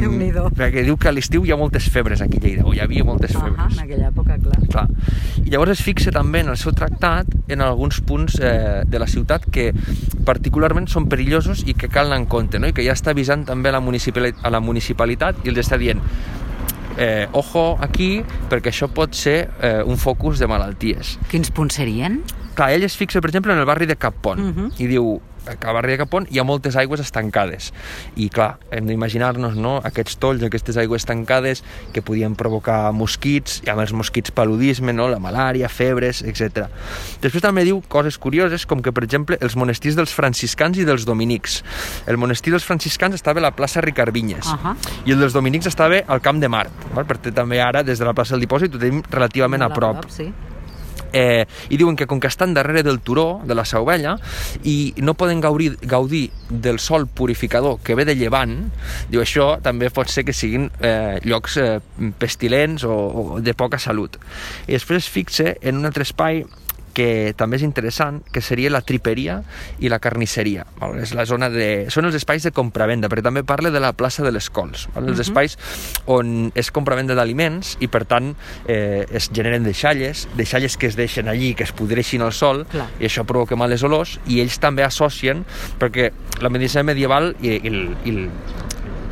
déu 0.00 0.12
nhi 0.12 0.30
mm, 0.30 0.54
Perquè 0.56 0.84
diu 0.86 0.96
que 1.00 1.10
a 1.10 1.12
l'estiu 1.14 1.44
hi 1.44 1.52
ha 1.52 1.58
moltes 1.58 1.88
febres 1.92 2.22
aquí 2.24 2.38
a 2.38 2.44
Lleida, 2.44 2.64
o 2.66 2.74
hi 2.74 2.80
havia 2.82 3.04
moltes 3.04 3.34
febres. 3.34 3.76
en 3.76 3.84
aquella 3.84 4.08
època, 4.08 4.38
clar. 4.38 4.60
clar. 4.70 4.86
I 5.44 5.50
llavors 5.50 5.74
es 5.74 5.82
fixa 5.84 6.12
també 6.14 6.44
en 6.44 6.52
el 6.54 6.58
seu 6.60 6.72
tractat 6.76 7.26
en 7.48 7.64
alguns 7.64 8.00
punts 8.06 8.38
eh, 8.40 8.82
de 8.86 9.02
la 9.02 9.08
ciutat 9.10 9.46
que 9.52 9.70
particularment 10.26 10.88
són 10.88 11.08
perillosos 11.10 11.64
i 11.66 11.74
que 11.74 11.90
cal 11.90 12.10
anar 12.10 12.22
en 12.22 12.28
compte, 12.30 12.60
no? 12.62 12.70
i 12.70 12.76
que 12.76 12.86
ja 12.86 12.94
està 12.96 13.14
avisant 13.14 13.44
també 13.48 13.70
a 13.70 13.78
la, 13.78 13.82
municipalitat, 13.84 14.44
a 14.46 14.54
la 14.54 14.60
municipalitat 14.64 15.44
i 15.44 15.52
els 15.52 15.64
està 15.64 15.78
dient 15.80 16.00
eh, 17.00 17.26
ojo 17.32 17.78
aquí, 17.80 18.20
perquè 18.50 18.70
això 18.70 18.86
pot 18.92 19.14
ser 19.16 19.48
eh, 19.64 19.80
un 19.82 19.96
focus 19.96 20.38
de 20.38 20.46
malalties. 20.50 21.16
Quins 21.32 21.50
punts 21.50 21.80
serien? 21.80 22.20
Clar, 22.54 22.70
ell 22.76 22.84
es 22.84 22.96
fixa, 22.98 23.22
per 23.24 23.30
exemple, 23.32 23.54
en 23.54 23.58
el 23.62 23.66
barri 23.68 23.86
de 23.88 23.96
Cappont 23.96 24.40
Uh 24.40 24.52
-huh. 24.56 24.70
i 24.78 24.86
diu, 24.86 25.20
a 25.46 25.72
barri 25.72 25.92
de 25.92 25.98
Capont 25.98 26.26
hi 26.30 26.38
ha 26.38 26.44
moltes 26.44 26.76
aigües 26.76 27.00
estancades 27.00 27.70
i 28.16 28.28
clar, 28.28 28.58
hem 28.70 28.86
d'imaginar-nos 28.86 29.56
no? 29.56 29.78
aquests 29.84 30.18
tolls, 30.20 30.42
aquestes 30.42 30.76
aigües 30.76 31.02
estancades 31.02 31.62
que 31.94 32.02
podien 32.02 32.34
provocar 32.36 32.92
mosquits 32.92 33.62
i 33.64 33.70
amb 33.70 33.80
els 33.80 33.92
mosquits 33.96 34.30
paludisme, 34.30 34.92
no? 34.92 35.08
la 35.08 35.18
malària, 35.22 35.68
febres, 35.68 36.22
etc. 36.22 36.66
Després 37.22 37.42
també 37.42 37.64
diu 37.64 37.80
coses 37.88 38.18
curioses 38.18 38.66
com 38.66 38.82
que 38.82 38.92
per 38.92 39.04
exemple 39.04 39.38
els 39.40 39.56
monestirs 39.56 39.96
dels 39.96 40.12
franciscans 40.14 40.78
i 40.78 40.84
dels 40.84 41.06
dominics 41.08 41.62
el 42.06 42.16
monestir 42.20 42.52
dels 42.52 42.64
franciscans 42.64 43.14
estava 43.14 43.40
a 43.40 43.48
la 43.48 43.54
plaça 43.56 43.80
Ricard 43.80 44.12
Vinyes 44.14 44.46
Uh 44.50 44.56
-huh. 44.56 44.76
i 45.06 45.12
el 45.12 45.20
dels 45.20 45.32
dominics 45.32 45.66
estava 45.66 46.02
al 46.06 46.20
Camp 46.20 46.40
de 46.40 46.48
Mart 46.48 46.70
val? 46.94 47.06
perquè 47.06 47.32
també 47.32 47.60
ara 47.60 47.82
des 47.82 47.98
de 47.98 48.04
la 48.04 48.12
plaça 48.12 48.34
del 48.36 48.46
dipòsit 48.46 48.74
ho 48.74 48.78
tenim 48.78 49.02
relativament 49.10 49.62
a 49.62 49.68
prop 49.68 50.04
Sí. 50.08 50.32
Eh, 51.12 51.46
i 51.68 51.78
diuen 51.80 51.96
que 51.96 52.06
com 52.10 52.20
que 52.20 52.30
estan 52.30 52.54
darrere 52.54 52.82
del 52.86 53.00
turó 53.00 53.40
de 53.44 53.54
la 53.54 53.64
Sa 53.64 53.80
Ovella 53.80 54.16
i 54.64 54.94
no 54.98 55.14
poden 55.14 55.40
gaudir, 55.40 55.76
gaudir 55.82 56.30
del 56.48 56.78
sol 56.78 57.06
purificador 57.06 57.80
que 57.84 57.94
ve 57.94 58.06
de 58.08 58.16
llevant, 58.16 58.56
diu 59.10 59.22
això 59.22 59.52
també 59.62 59.90
pot 59.94 60.10
ser 60.10 60.24
que 60.28 60.36
siguin 60.36 60.70
eh, 60.80 61.18
llocs 61.24 61.58
eh, 61.60 61.78
pestilents 62.18 62.84
o, 62.84 62.96
o 62.96 63.40
de 63.40 63.54
poca 63.54 63.78
salut. 63.78 64.18
I 64.66 64.74
després 64.76 65.04
es 65.04 65.10
fixa 65.10 65.54
en 65.60 65.80
un 65.80 65.88
altre 65.88 66.06
espai 66.06 66.44
que 66.94 67.32
també 67.38 67.58
és 67.60 67.64
interessant, 67.66 68.20
que 68.32 68.42
seria 68.44 68.70
la 68.72 68.82
triperia 68.86 69.40
i 69.80 69.90
la 69.92 70.00
carnisseria. 70.02 70.66
Val? 70.80 70.98
És 71.02 71.14
la 71.16 71.26
zona 71.28 71.50
de... 71.52 71.86
Són 71.92 72.08
els 72.08 72.16
espais 72.18 72.44
de 72.46 72.52
compravenda, 72.54 73.10
perquè 73.10 73.24
també 73.26 73.44
parla 73.46 73.72
de 73.72 73.82
la 73.82 73.92
plaça 73.96 74.24
de 74.26 74.32
les 74.34 74.50
Cols, 74.50 74.88
val? 74.94 75.10
els 75.10 75.22
espais 75.22 75.56
on 76.10 76.50
és 76.58 76.70
compravenda 76.74 77.16
d'aliments 77.18 77.76
i, 77.80 77.90
per 77.92 78.04
tant, 78.10 78.32
eh, 78.66 79.06
es 79.16 79.30
generen 79.34 79.66
deixalles, 79.66 80.26
deixalles 80.38 80.76
que 80.80 80.90
es 80.90 80.98
deixen 80.98 81.30
allí, 81.30 81.54
que 81.54 81.66
es 81.66 81.74
podreixin 81.76 82.24
al 82.26 82.34
sol, 82.36 82.64
Clar. 82.70 82.88
i 83.00 83.08
això 83.08 83.26
provoca 83.28 83.58
males 83.58 83.84
olors, 83.86 84.18
i 84.26 84.40
ells 84.42 84.58
també 84.62 84.84
associen, 84.86 85.44
perquè 85.80 86.10
la 86.40 86.52
medicina 86.52 86.84
medieval 86.86 87.34
i, 87.40 87.54
i, 87.56 87.70
el, 87.70 87.80
i 88.04 88.14
el, 88.14 88.22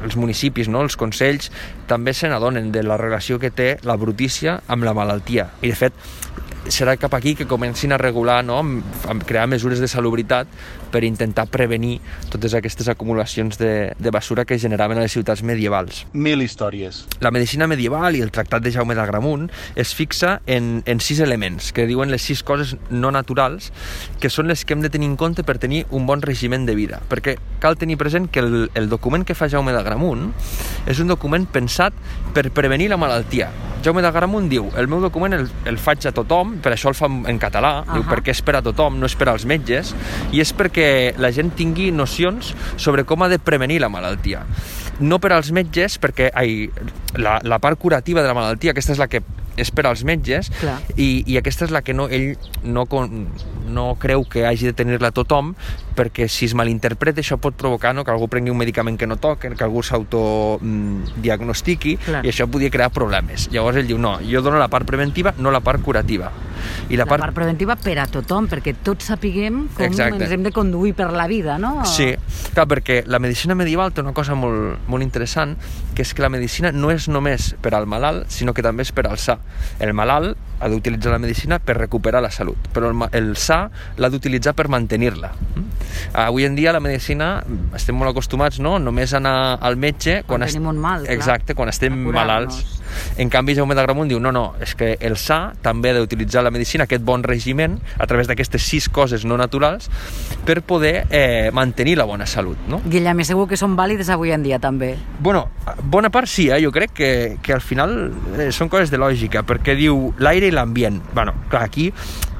els 0.04 0.16
municipis, 0.16 0.68
no? 0.70 0.82
els 0.86 0.96
consells, 0.98 1.50
també 1.90 2.14
se 2.14 2.30
n'adonen 2.30 2.72
de 2.74 2.84
la 2.86 2.98
relació 3.00 3.38
que 3.42 3.50
té 3.50 3.76
la 3.88 3.98
brutícia 4.00 4.60
amb 4.68 4.86
la 4.86 4.94
malaltia. 4.96 5.50
I, 5.62 5.72
de 5.72 5.78
fet, 5.78 5.96
serà 6.72 6.96
cap 7.00 7.14
aquí 7.16 7.34
que 7.34 7.46
comencin 7.46 7.92
a 7.92 7.98
regular, 7.98 8.42
no? 8.44 8.58
amb 8.60 9.24
crear 9.26 9.46
mesures 9.48 9.80
de 9.80 9.88
salubritat 9.88 10.48
per 10.92 11.02
intentar 11.04 11.46
prevenir 11.52 11.98
totes 12.32 12.54
aquestes 12.56 12.88
acumulacions 12.88 13.58
de, 13.60 13.92
de 13.98 14.10
basura 14.10 14.44
que 14.44 14.58
generaven 14.58 14.98
a 14.98 15.04
les 15.04 15.12
ciutats 15.12 15.42
medievals. 15.42 16.06
Mil 16.12 16.42
històries. 16.42 17.04
La 17.20 17.32
medicina 17.34 17.68
medieval 17.68 18.16
i 18.16 18.22
el 18.24 18.32
tractat 18.32 18.64
de 18.64 18.72
Jaume 18.74 18.96
d'Agramunt 18.98 19.48
es 19.76 19.94
fixa 19.96 20.38
en, 20.46 20.82
en 20.86 21.00
sis 21.04 21.20
elements, 21.24 21.72
que 21.72 21.86
diuen 21.88 22.12
les 22.12 22.24
sis 22.24 22.42
coses 22.42 22.76
no 22.90 23.12
naturals, 23.14 23.72
que 24.20 24.32
són 24.32 24.48
les 24.48 24.64
que 24.64 24.76
hem 24.76 24.84
de 24.84 24.92
tenir 24.92 25.10
en 25.12 25.16
compte 25.20 25.44
per 25.44 25.58
tenir 25.60 25.84
un 25.90 26.06
bon 26.08 26.22
regiment 26.24 26.66
de 26.68 26.76
vida. 26.78 27.02
Perquè 27.08 27.38
cal 27.60 27.78
tenir 27.78 27.98
present 28.00 28.28
que 28.32 28.44
el, 28.44 28.70
el 28.74 28.88
document 28.88 29.26
que 29.28 29.36
fa 29.38 29.50
Jaume 29.52 29.74
d'Agramunt 29.76 30.30
és 30.88 31.00
un 31.00 31.10
document 31.10 31.46
pensat 31.48 31.96
per 32.34 32.48
prevenir 32.54 32.90
la 32.92 33.00
malaltia. 33.00 33.50
Jaume 33.84 34.02
d'Agramunt 34.02 34.48
diu, 34.50 34.66
el 34.76 34.88
meu 34.90 35.00
document 35.04 35.36
el, 35.36 35.46
el 35.70 35.78
faig 35.78 36.08
a 36.08 36.12
tothom, 36.14 36.56
per 36.62 36.74
això 36.74 36.92
el 36.92 36.98
fa 36.98 37.08
en 37.08 37.40
català, 37.40 37.72
uh 37.82 37.92
diu, 37.92 38.04
Ahà. 38.04 38.12
perquè 38.12 38.34
és 38.34 38.42
per 38.44 38.58
a 38.58 38.62
tothom, 38.62 38.98
no 39.00 39.06
és 39.06 39.16
per 39.18 39.30
als 39.32 39.46
metges, 39.48 39.94
i 40.32 40.42
és 40.44 40.52
perquè 40.54 41.14
la 41.18 41.32
gent 41.34 41.54
tingui 41.56 41.90
nocions 41.92 42.54
sobre 42.76 43.04
com 43.04 43.22
ha 43.22 43.28
de 43.28 43.38
prevenir 43.38 43.80
la 43.80 43.88
malaltia. 43.88 44.44
No 45.00 45.20
per 45.22 45.32
als 45.32 45.52
metges, 45.54 45.98
perquè 46.02 46.30
ai, 46.34 46.70
la, 47.16 47.38
la 47.42 47.58
part 47.62 47.78
curativa 47.78 48.22
de 48.22 48.28
la 48.28 48.34
malaltia, 48.34 48.74
aquesta 48.74 48.96
és 48.96 48.98
la 48.98 49.08
que 49.08 49.22
és 49.58 49.72
per 49.74 49.82
als 49.88 50.04
metges 50.06 50.52
Clar. 50.60 50.76
i, 50.96 51.24
i 51.26 51.36
aquesta 51.40 51.64
és 51.66 51.72
la 51.74 51.82
que 51.84 51.94
no, 51.96 52.08
ell 52.08 52.36
no, 52.62 52.86
no 53.68 53.96
creu 54.00 54.24
que 54.30 54.46
hagi 54.46 54.66
de 54.70 54.74
tenir-la 54.78 55.10
tothom 55.14 55.54
perquè 55.98 56.28
si 56.30 56.44
es 56.46 56.54
malinterpreta 56.58 57.20
això 57.24 57.36
pot 57.42 57.54
provocar 57.58 57.94
no, 57.94 58.04
que 58.06 58.12
algú 58.14 58.26
prengui 58.30 58.52
un 58.54 58.60
medicament 58.60 58.98
que 58.98 59.06
no 59.10 59.16
toca, 59.18 59.50
que 59.50 59.64
algú 59.66 59.82
s'autodiagnostiqui 59.82 61.96
Clar. 62.04 62.22
i 62.24 62.28
això 62.30 62.46
podria 62.46 62.70
crear 62.70 62.90
problemes. 62.94 63.48
Llavors 63.52 63.76
ell 63.82 63.90
diu, 63.90 63.98
no, 63.98 64.18
jo 64.22 64.42
dono 64.44 64.58
la 64.62 64.70
part 64.70 64.86
preventiva, 64.86 65.34
no 65.38 65.50
la 65.50 65.60
part 65.64 65.82
curativa. 65.82 66.30
I 66.88 66.96
La 66.96 67.06
part 67.06 67.34
preventiva 67.34 67.76
per 67.76 67.98
a 68.02 68.06
tothom, 68.10 68.48
perquè 68.50 68.74
tots 68.84 69.10
sapiguem 69.10 69.66
com 69.74 69.86
Exacte. 69.86 70.22
ens 70.22 70.32
hem 70.32 70.46
de 70.46 70.52
conduir 70.54 70.94
per 70.98 71.10
la 71.12 71.26
vida, 71.30 71.58
no? 71.58 71.84
Sí, 71.88 72.10
clar, 72.54 72.66
perquè 72.70 73.02
la 73.06 73.20
medicina 73.22 73.54
medieval 73.58 73.92
té 73.92 74.02
una 74.04 74.14
cosa 74.16 74.34
molt, 74.38 74.78
molt 74.88 75.04
interessant, 75.04 75.56
que 75.98 76.04
és 76.06 76.12
que 76.14 76.22
la 76.22 76.28
medicina 76.30 76.70
no 76.70 76.92
és 76.94 77.08
només 77.10 77.56
per 77.60 77.72
al 77.74 77.88
malalt, 77.90 78.28
sinó 78.30 78.54
que 78.54 78.62
també 78.62 78.84
és 78.86 78.92
per 78.94 79.08
al 79.10 79.18
sa. 79.18 79.40
El 79.82 79.90
malalt 79.98 80.38
ha 80.62 80.68
d'utilitzar 80.70 81.10
la 81.12 81.18
medicina 81.22 81.58
per 81.62 81.74
recuperar 81.78 82.22
la 82.22 82.30
salut, 82.34 82.58
però 82.74 82.90
el, 82.90 83.02
el 83.18 83.32
sa 83.38 83.64
l'ha 83.98 84.10
d'utilitzar 84.10 84.54
per 84.58 84.68
mantenir-la. 84.70 85.32
Mm? 85.34 85.66
Avui 86.22 86.46
en 86.46 86.54
dia 86.58 86.72
la 86.74 86.80
medicina 86.82 87.42
estem 87.74 87.98
molt 87.98 88.12
acostumats, 88.14 88.58
no?, 88.62 88.76
només 88.82 89.12
a 89.14 89.18
anar 89.18 89.58
al 89.62 89.76
metge 89.78 90.20
Quan 90.26 90.42
est- 90.46 90.54
tenim 90.54 90.70
un 90.70 90.78
mal, 90.82 91.02
clar. 91.04 91.14
Exacte, 91.14 91.54
quan 91.58 91.70
estem 91.70 91.94
malalts. 92.14 92.62
En 93.20 93.28
canvi, 93.30 93.54
Jaume 93.54 93.74
d'Agramunt 93.76 94.08
diu, 94.08 94.18
no, 94.22 94.30
no, 94.32 94.54
és 94.64 94.72
que 94.78 94.94
el 95.04 95.18
sa 95.20 95.52
també 95.62 95.90
ha 95.92 95.98
d'utilitzar 95.98 96.42
la 96.42 96.50
medicina, 96.54 96.86
aquest 96.88 97.04
bon 97.04 97.22
regiment, 97.26 97.76
a 97.98 98.06
través 98.08 98.26
d'aquestes 98.30 98.62
sis 98.64 98.88
coses 98.88 99.26
no 99.28 99.36
naturals, 99.36 99.90
per 100.48 100.62
poder 100.62 101.04
eh, 101.10 101.50
mantenir 101.52 101.98
la 102.00 102.06
bona 102.08 102.26
salut, 102.26 102.56
no? 102.66 102.80
Guillem, 102.88 103.20
i 103.20 103.28
segur 103.28 103.46
que 103.50 103.58
són 103.60 103.76
vàlides 103.78 104.08
avui 104.14 104.32
en 104.32 104.42
dia 104.46 104.58
també. 104.58 104.94
Bueno, 105.20 105.46
bona 105.88 106.10
part 106.12 106.28
sí, 106.28 106.48
eh? 106.52 106.60
jo 106.62 106.70
crec 106.72 106.92
que, 106.92 107.10
que 107.42 107.54
al 107.54 107.62
final 107.64 108.12
eh, 108.36 108.50
són 108.52 108.68
coses 108.68 108.92
de 108.92 109.00
lògica, 109.00 109.42
perquè 109.48 109.74
diu 109.78 110.12
l'aire 110.20 110.50
i 110.50 110.52
l'ambient. 110.52 111.00
bueno, 111.14 111.34
clar, 111.48 111.64
aquí 111.64 111.92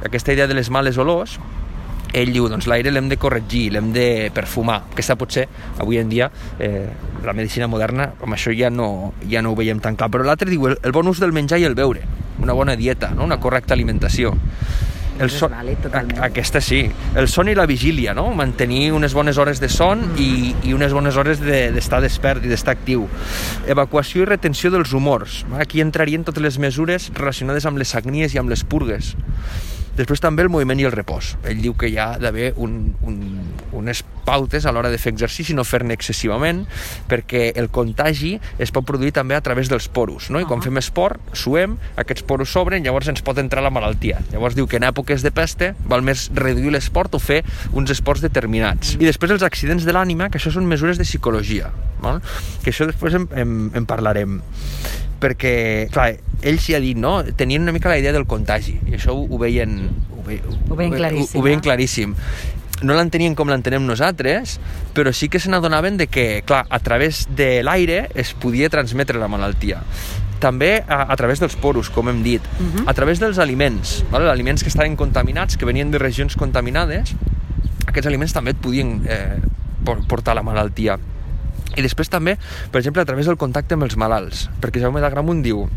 aquesta 0.05 0.33
idea 0.33 0.47
de 0.47 0.55
les 0.55 0.69
males 0.71 0.99
olors, 0.99 1.39
ell 2.13 2.33
diu, 2.33 2.49
doncs 2.49 2.69
l'aire 2.69 2.93
l'hem 2.93 3.09
de 3.09 3.17
corregir, 3.21 3.73
l'hem 3.73 3.91
de 3.93 4.31
perfumar. 4.35 4.83
Aquesta 4.93 5.17
potser, 5.17 5.47
avui 5.81 5.99
en 5.99 6.09
dia, 6.09 6.31
eh, 6.59 6.89
la 7.25 7.33
medicina 7.33 7.69
moderna, 7.69 8.13
amb 8.21 8.37
això 8.37 8.53
ja 8.57 8.71
no, 8.71 9.15
ja 9.29 9.43
no 9.43 9.53
ho 9.53 9.59
veiem 9.59 9.81
tan 9.81 9.97
clar. 9.97 10.11
Però 10.13 10.25
l'altre 10.25 10.51
diu 10.51 10.69
el, 10.69 10.79
el 10.83 10.93
bon 10.93 11.09
ús 11.09 11.21
del 11.21 11.33
menjar 11.33 11.61
i 11.61 11.67
el 11.69 11.77
beure, 11.77 12.05
una 12.41 12.57
bona 12.57 12.77
dieta, 12.77 13.13
no? 13.17 13.25
una 13.25 13.41
correcta 13.41 13.75
alimentació. 13.75 14.35
El 15.21 15.31
son, 15.31 15.51
vàlid, 15.53 15.79
totalment. 15.83 16.19
a- 16.19 16.27
aquesta 16.27 16.61
sí. 16.61 16.91
El 17.17 17.29
son 17.29 17.49
i 17.49 17.55
la 17.55 17.67
vigília, 17.67 18.15
no? 18.15 18.31
Mantenir 18.35 18.93
unes 18.93 19.15
bones 19.15 19.39
hores 19.39 19.61
de 19.61 19.69
son 19.69 20.13
i, 20.19 20.55
i 20.65 20.73
unes 20.75 20.93
bones 20.93 21.17
hores 21.17 21.41
de- 21.41 21.73
d'estar 21.73 22.01
de, 22.01 22.09
despert 22.09 22.45
i 22.45 22.49
d'estar 22.49 22.77
actiu. 22.77 23.09
Evacuació 23.67 24.23
i 24.23 24.25
retenció 24.27 24.71
dels 24.71 24.93
humors. 24.93 25.45
Aquí 25.59 25.81
entrarien 25.81 26.25
totes 26.25 26.43
les 26.43 26.59
mesures 26.59 27.11
relacionades 27.15 27.67
amb 27.67 27.79
les 27.79 27.89
sagnies 27.89 28.35
i 28.35 28.39
amb 28.39 28.49
les 28.51 28.65
purgues. 28.65 29.15
Després 29.99 30.21
també 30.23 30.45
el 30.45 30.49
moviment 30.49 30.79
i 30.79 30.85
el 30.87 30.93
repòs. 30.95 31.33
Ell 31.51 31.59
diu 31.61 31.75
que 31.75 31.89
hi 31.91 31.97
ha 31.99 32.13
d'haver 32.23 32.53
un, 32.57 32.95
un, 33.03 33.17
unes 33.73 34.05
pautes 34.29 34.67
a 34.69 34.73
l'hora 34.75 34.93
de 34.93 35.01
fer 35.01 35.15
exercici, 35.15 35.57
no 35.57 35.65
fer-ne 35.65 35.97
excessivament, 35.97 36.67
perquè 37.09 37.49
el 37.57 37.71
contagi 37.73 38.35
es 38.61 38.73
pot 38.75 38.85
produir 38.89 39.15
també 39.17 39.39
a 39.39 39.43
través 39.45 39.71
dels 39.73 39.89
poros, 39.89 40.29
no? 40.31 40.43
I 40.43 40.45
quan 40.49 40.61
Ah. 40.61 40.69
fem 40.69 40.77
esport, 40.81 41.21
suem, 41.33 41.79
aquests 41.97 42.27
poros 42.29 42.53
s'obren, 42.53 42.85
llavors 42.85 43.09
ens 43.09 43.25
pot 43.25 43.39
entrar 43.41 43.63
la 43.65 43.73
malaltia. 43.73 44.21
Llavors 44.33 44.55
diu 44.59 44.67
que 44.69 44.77
en 44.77 44.85
èpoques 44.91 45.25
de 45.25 45.33
peste 45.33 45.73
val 45.89 46.03
més 46.05 46.29
reduir 46.35 46.75
l'esport 46.75 47.15
o 47.15 47.19
fer 47.23 47.43
uns 47.73 47.91
esports 47.91 48.21
determinats. 48.21 48.97
I 49.01 49.09
després 49.09 49.33
els 49.33 49.43
accidents 49.47 49.85
de 49.89 49.93
l'ànima, 49.97 50.29
que 50.29 50.39
això 50.39 50.53
són 50.53 50.69
mesures 50.69 50.99
de 50.99 51.05
psicologia, 51.09 51.73
val? 52.03 52.21
que 52.63 52.71
això 52.71 52.87
després 52.87 53.15
en, 53.15 53.29
en, 53.33 53.59
en 53.75 53.87
parlarem 53.89 54.43
perquè, 55.19 55.89
clar, 55.91 56.13
ell 56.47 56.61
s'hi 56.63 56.77
ha 56.77 56.81
dit, 56.83 56.97
no? 56.99 57.25
Tenien 57.37 57.65
una 57.65 57.73
mica 57.75 57.91
la 57.91 57.99
idea 57.99 58.13
del 58.15 58.27
contagi, 58.31 58.77
i 58.87 58.95
això 58.99 59.17
ho, 59.17 59.25
ho 59.27 59.41
veien... 59.41 59.89
Ho, 60.15 60.23
ve, 60.27 60.39
Ho 60.71 60.77
veien 60.79 60.95
claríssim, 60.95 61.39
Ho, 61.39 61.43
ho 61.43 61.47
veien 61.49 61.59
eh? 61.59 61.67
No 62.83 62.95
l'entenien 62.95 63.35
com 63.35 63.49
l'entenem 63.51 63.83
nosaltres, 63.87 64.59
però 64.95 65.11
sí 65.13 65.29
que 65.29 65.41
se 65.43 65.51
n'adonaven 65.51 65.97
de 65.99 66.07
que, 66.07 66.43
clar, 66.47 66.65
a 66.71 66.79
través 66.79 67.27
de 67.35 67.63
l'aire 67.67 68.09
es 68.15 68.35
podia 68.35 68.69
transmetre 68.71 69.19
la 69.19 69.27
malaltia. 69.29 69.81
També 70.39 70.85
a, 70.87 71.01
a 71.11 71.17
través 71.19 71.41
dels 71.43 71.57
poros, 71.59 71.91
com 71.91 72.09
hem 72.09 72.23
dit, 72.23 72.43
Mhm. 72.61 72.87
a 72.87 72.95
través 72.95 73.19
dels 73.19 73.39
aliments, 73.39 74.05
vale? 74.13 74.31
aliments 74.31 74.63
que 74.63 74.69
estaven 74.69 74.95
contaminats, 74.95 75.57
que 75.57 75.65
venien 75.67 75.91
de 75.91 75.99
regions 75.99 76.37
contaminades, 76.37 77.17
aquests 77.87 78.07
aliments 78.07 78.33
també 78.33 78.53
et 78.53 78.57
podien 78.63 79.03
eh, 79.09 79.41
por- 79.85 80.07
portar 80.07 80.37
la 80.37 80.43
malaltia. 80.47 80.99
I 81.77 81.83
després 81.83 82.09
també, 82.09 82.39
per 82.71 82.79
exemple, 82.81 83.03
a 83.03 83.05
través 83.05 83.27
del 83.27 83.37
contacte 83.37 83.75
amb 83.75 83.83
els 83.85 83.97
malalts, 83.97 84.49
perquè 84.61 84.81
Jaume 84.81 85.01
d'Agramunt 85.03 85.43
diu 85.43 85.69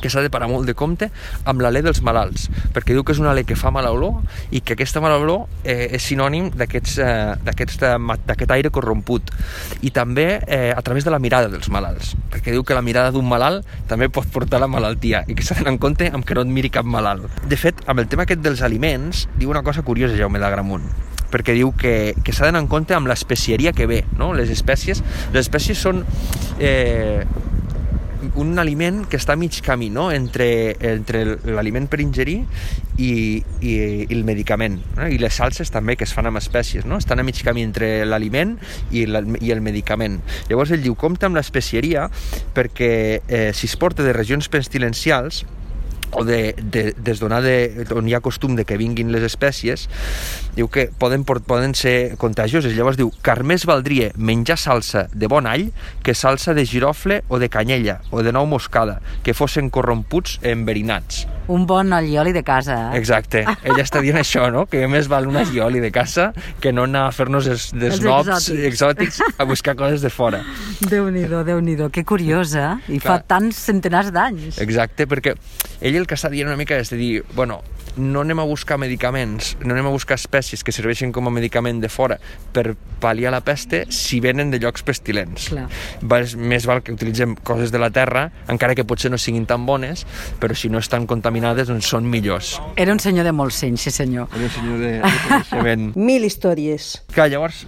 que 0.00 0.10
s'ha 0.10 0.22
de 0.22 0.30
parar 0.30 0.48
molt 0.50 0.68
de 0.68 0.74
compte 0.78 1.10
amb 1.48 1.62
l'alè 1.64 1.82
dels 1.84 2.00
malalts, 2.06 2.48
perquè 2.74 2.94
diu 2.94 3.04
que 3.04 3.14
és 3.16 3.20
una 3.22 3.32
alè 3.34 3.44
que 3.48 3.58
fa 3.58 3.72
mala 3.74 3.92
olor 3.94 4.20
i 4.54 4.62
que 4.62 4.76
aquesta 4.76 5.02
mala 5.02 5.18
olor 5.20 5.46
eh, 5.64 5.90
és 5.96 6.06
sinònim 6.06 6.50
eh, 6.50 6.54
d'aquests, 6.62 6.96
eh, 7.02 8.16
d'aquest 8.28 8.54
aire 8.56 8.70
corromput. 8.70 9.32
I 9.82 9.92
també 9.94 10.28
eh, 10.46 10.70
a 10.76 10.80
través 10.86 11.04
de 11.04 11.12
la 11.12 11.20
mirada 11.22 11.50
dels 11.52 11.70
malalts, 11.72 12.14
perquè 12.30 12.54
diu 12.54 12.64
que 12.64 12.76
la 12.76 12.84
mirada 12.86 13.12
d'un 13.14 13.28
malalt 13.28 13.66
també 13.90 14.08
pot 14.08 14.28
portar 14.32 14.62
la 14.62 14.70
malaltia 14.70 15.24
i 15.26 15.36
que 15.36 15.44
s'ha 15.44 15.58
d'anar 15.58 15.74
en 15.74 15.82
compte 15.82 16.10
amb 16.10 16.26
que 16.26 16.36
no 16.36 16.46
et 16.46 16.52
miri 16.52 16.72
cap 16.72 16.86
malalt. 16.86 17.28
De 17.48 17.58
fet, 17.60 17.84
amb 17.90 18.02
el 18.02 18.08
tema 18.10 18.26
aquest 18.26 18.44
dels 18.44 18.62
aliments, 18.66 19.26
diu 19.38 19.50
una 19.50 19.64
cosa 19.66 19.82
curiosa 19.86 20.18
Jaume 20.18 20.40
d'Agramunt, 20.42 20.86
perquè 21.30 21.54
diu 21.56 21.72
que, 21.78 22.14
que 22.24 22.34
s'ha 22.34 22.48
d'anar 22.48 22.64
en 22.64 22.70
compte 22.70 22.96
amb 22.96 23.10
l'especieria 23.10 23.72
que 23.76 23.86
ve, 23.90 24.02
no? 24.18 24.32
Les 24.36 24.50
espècies, 24.52 25.02
les 25.32 25.46
espècies 25.46 25.78
són 25.78 26.04
eh, 26.58 27.24
un 28.40 28.58
aliment 28.58 29.04
que 29.08 29.18
està 29.20 29.34
a 29.34 29.40
mig 29.40 29.60
camí, 29.64 29.90
no? 29.92 30.10
Entre, 30.12 30.76
entre 30.84 31.22
l'aliment 31.48 31.86
per 31.90 32.00
ingerir 32.02 32.38
i, 32.98 33.12
i, 33.60 33.70
i 33.70 34.14
el 34.14 34.24
medicament. 34.28 34.80
No? 34.96 35.08
I 35.08 35.20
les 35.20 35.38
salses 35.40 35.72
també, 35.72 35.96
que 35.96 36.06
es 36.08 36.14
fan 36.16 36.28
amb 36.30 36.40
espècies, 36.40 36.86
no? 36.88 37.00
Estan 37.00 37.20
a 37.20 37.26
mig 37.26 37.40
camí 37.46 37.64
entre 37.66 37.92
l'aliment 38.08 38.56
i, 38.90 39.06
la, 39.08 39.24
i 39.40 39.54
el 39.54 39.64
medicament. 39.64 40.20
Llavors 40.50 40.74
ell 40.76 40.84
diu, 40.84 40.96
compta 40.98 41.30
amb 41.30 41.38
l'especieria 41.38 42.08
perquè 42.56 42.92
eh, 43.26 43.50
si 43.56 43.68
es 43.70 43.76
porta 43.80 44.06
de 44.06 44.14
regions 44.16 44.50
pestilencials, 44.52 45.44
o 46.12 46.24
de, 46.24 46.54
de, 46.58 46.90
des 46.96 47.20
d'on 47.20 47.34
de, 47.44 47.86
on 47.96 48.08
hi 48.08 48.14
ha 48.14 48.22
costum 48.24 48.56
de 48.58 48.66
que 48.66 48.78
vinguin 48.80 49.12
les 49.14 49.24
espècies, 49.26 49.88
diu 50.56 50.68
que 50.68 50.88
poden, 50.98 51.24
poden 51.24 51.74
ser 51.78 52.16
contagioses. 52.20 52.76
Llavors 52.76 52.98
diu, 53.00 53.12
car 53.22 53.40
més 53.46 53.66
valdria 53.68 54.10
menjar 54.16 54.58
salsa 54.60 55.06
de 55.14 55.30
bon 55.30 55.48
all 55.50 55.70
que 56.06 56.14
salsa 56.14 56.54
de 56.54 56.66
girofle 56.66 57.22
o 57.28 57.38
de 57.42 57.50
canyella 57.52 58.00
o 58.10 58.24
de 58.26 58.34
nou 58.34 58.48
moscada, 58.50 59.00
que 59.24 59.36
fossin 59.36 59.70
corromputs 59.70 60.38
enverinats. 60.42 61.26
Un 61.50 61.64
bon 61.66 61.92
allioli 61.92 62.30
de 62.32 62.42
casa, 62.46 62.76
eh? 62.92 62.98
Exacte. 63.00 63.42
Ella 63.66 63.82
està 63.82 64.00
dient 64.04 64.20
això, 64.20 64.46
no? 64.54 64.66
Que 64.70 64.84
més 64.90 65.08
val 65.10 65.26
un 65.26 65.36
allioli 65.40 65.80
de 65.82 65.90
casa 65.90 66.28
que 66.62 66.70
no 66.72 66.84
anar 66.86 67.08
a 67.08 67.12
fer-nos 67.16 67.48
els, 67.50 67.70
Els 67.74 67.96
els 67.96 68.04
nobs 68.06 68.28
exòtics. 68.30 68.68
exòtics 68.70 69.20
a 69.36 69.46
buscar 69.50 69.74
coses 69.78 70.04
de 70.04 70.10
fora. 70.14 70.44
Déu-n'hi-do, 70.86 71.42
déu 71.44 71.60
nhi 71.60 71.74
déu 71.76 71.90
Que 71.90 72.04
curiosa, 72.06 72.78
eh? 72.86 72.94
I 72.96 73.00
fa 73.02 73.16
Clar. 73.18 73.24
tants 73.34 73.58
centenars 73.66 74.12
d'anys. 74.14 74.60
Exacte, 74.62 75.08
perquè 75.10 75.34
ell 75.80 75.96
el 75.98 76.06
que 76.06 76.14
està 76.14 76.30
dient 76.30 76.46
una 76.48 76.56
mica 76.60 76.78
és 76.78 76.90
de 76.92 76.96
dir, 77.00 77.12
bueno, 77.34 77.60
no 78.00 78.22
anem 78.24 78.40
a 78.40 78.46
buscar 78.48 78.78
medicaments, 78.80 79.54
no 79.62 79.74
anem 79.74 79.90
a 79.90 79.92
buscar 79.94 80.16
espècies 80.18 80.64
que 80.64 80.72
serveixin 80.74 81.12
com 81.12 81.28
a 81.28 81.32
medicament 81.34 81.80
de 81.82 81.90
fora 81.92 82.16
per 82.54 82.74
pal·liar 83.00 83.32
la 83.34 83.42
peste 83.44 83.84
si 83.94 84.20
venen 84.24 84.50
de 84.50 84.60
llocs 84.62 84.84
pestilents. 84.86 85.50
Clar. 85.52 85.66
Va, 86.02 86.22
més 86.36 86.66
val 86.68 86.82
que 86.84 86.94
utilitzem 86.96 87.36
coses 87.46 87.72
de 87.72 87.80
la 87.82 87.90
terra, 87.94 88.28
encara 88.52 88.76
que 88.78 88.86
potser 88.88 89.12
no 89.12 89.20
siguin 89.20 89.46
tan 89.50 89.66
bones, 89.68 90.06
però 90.40 90.56
si 90.56 90.72
no 90.72 90.80
estan 90.82 91.06
contaminades, 91.10 91.68
doncs 91.70 91.90
són 91.92 92.08
millors. 92.10 92.56
Era 92.80 92.96
un 92.96 93.02
senyor 93.02 93.28
de 93.28 93.34
molts 93.36 93.60
senys, 93.62 93.84
sí 93.86 93.94
senyor. 93.94 94.30
Era 94.34 94.48
un 94.48 94.54
senyor 94.56 94.80
de, 94.80 94.94
de 95.04 95.12
coneixement. 95.28 95.92
Mil 96.10 96.26
històries. 96.26 96.94
Clar, 97.14 97.28
llavors, 97.32 97.66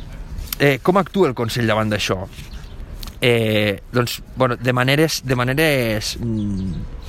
eh, 0.58 0.78
com 0.82 0.98
actua 1.00 1.30
el 1.30 1.36
Consell 1.38 1.68
davant 1.68 1.92
d'això? 1.92 2.22
Eh, 3.22 3.78
doncs, 3.94 4.18
bueno, 4.34 4.56
de 4.56 4.72
maneres, 4.74 5.20
de 5.24 5.36
maneres 5.38 6.16
mm, 6.18 7.01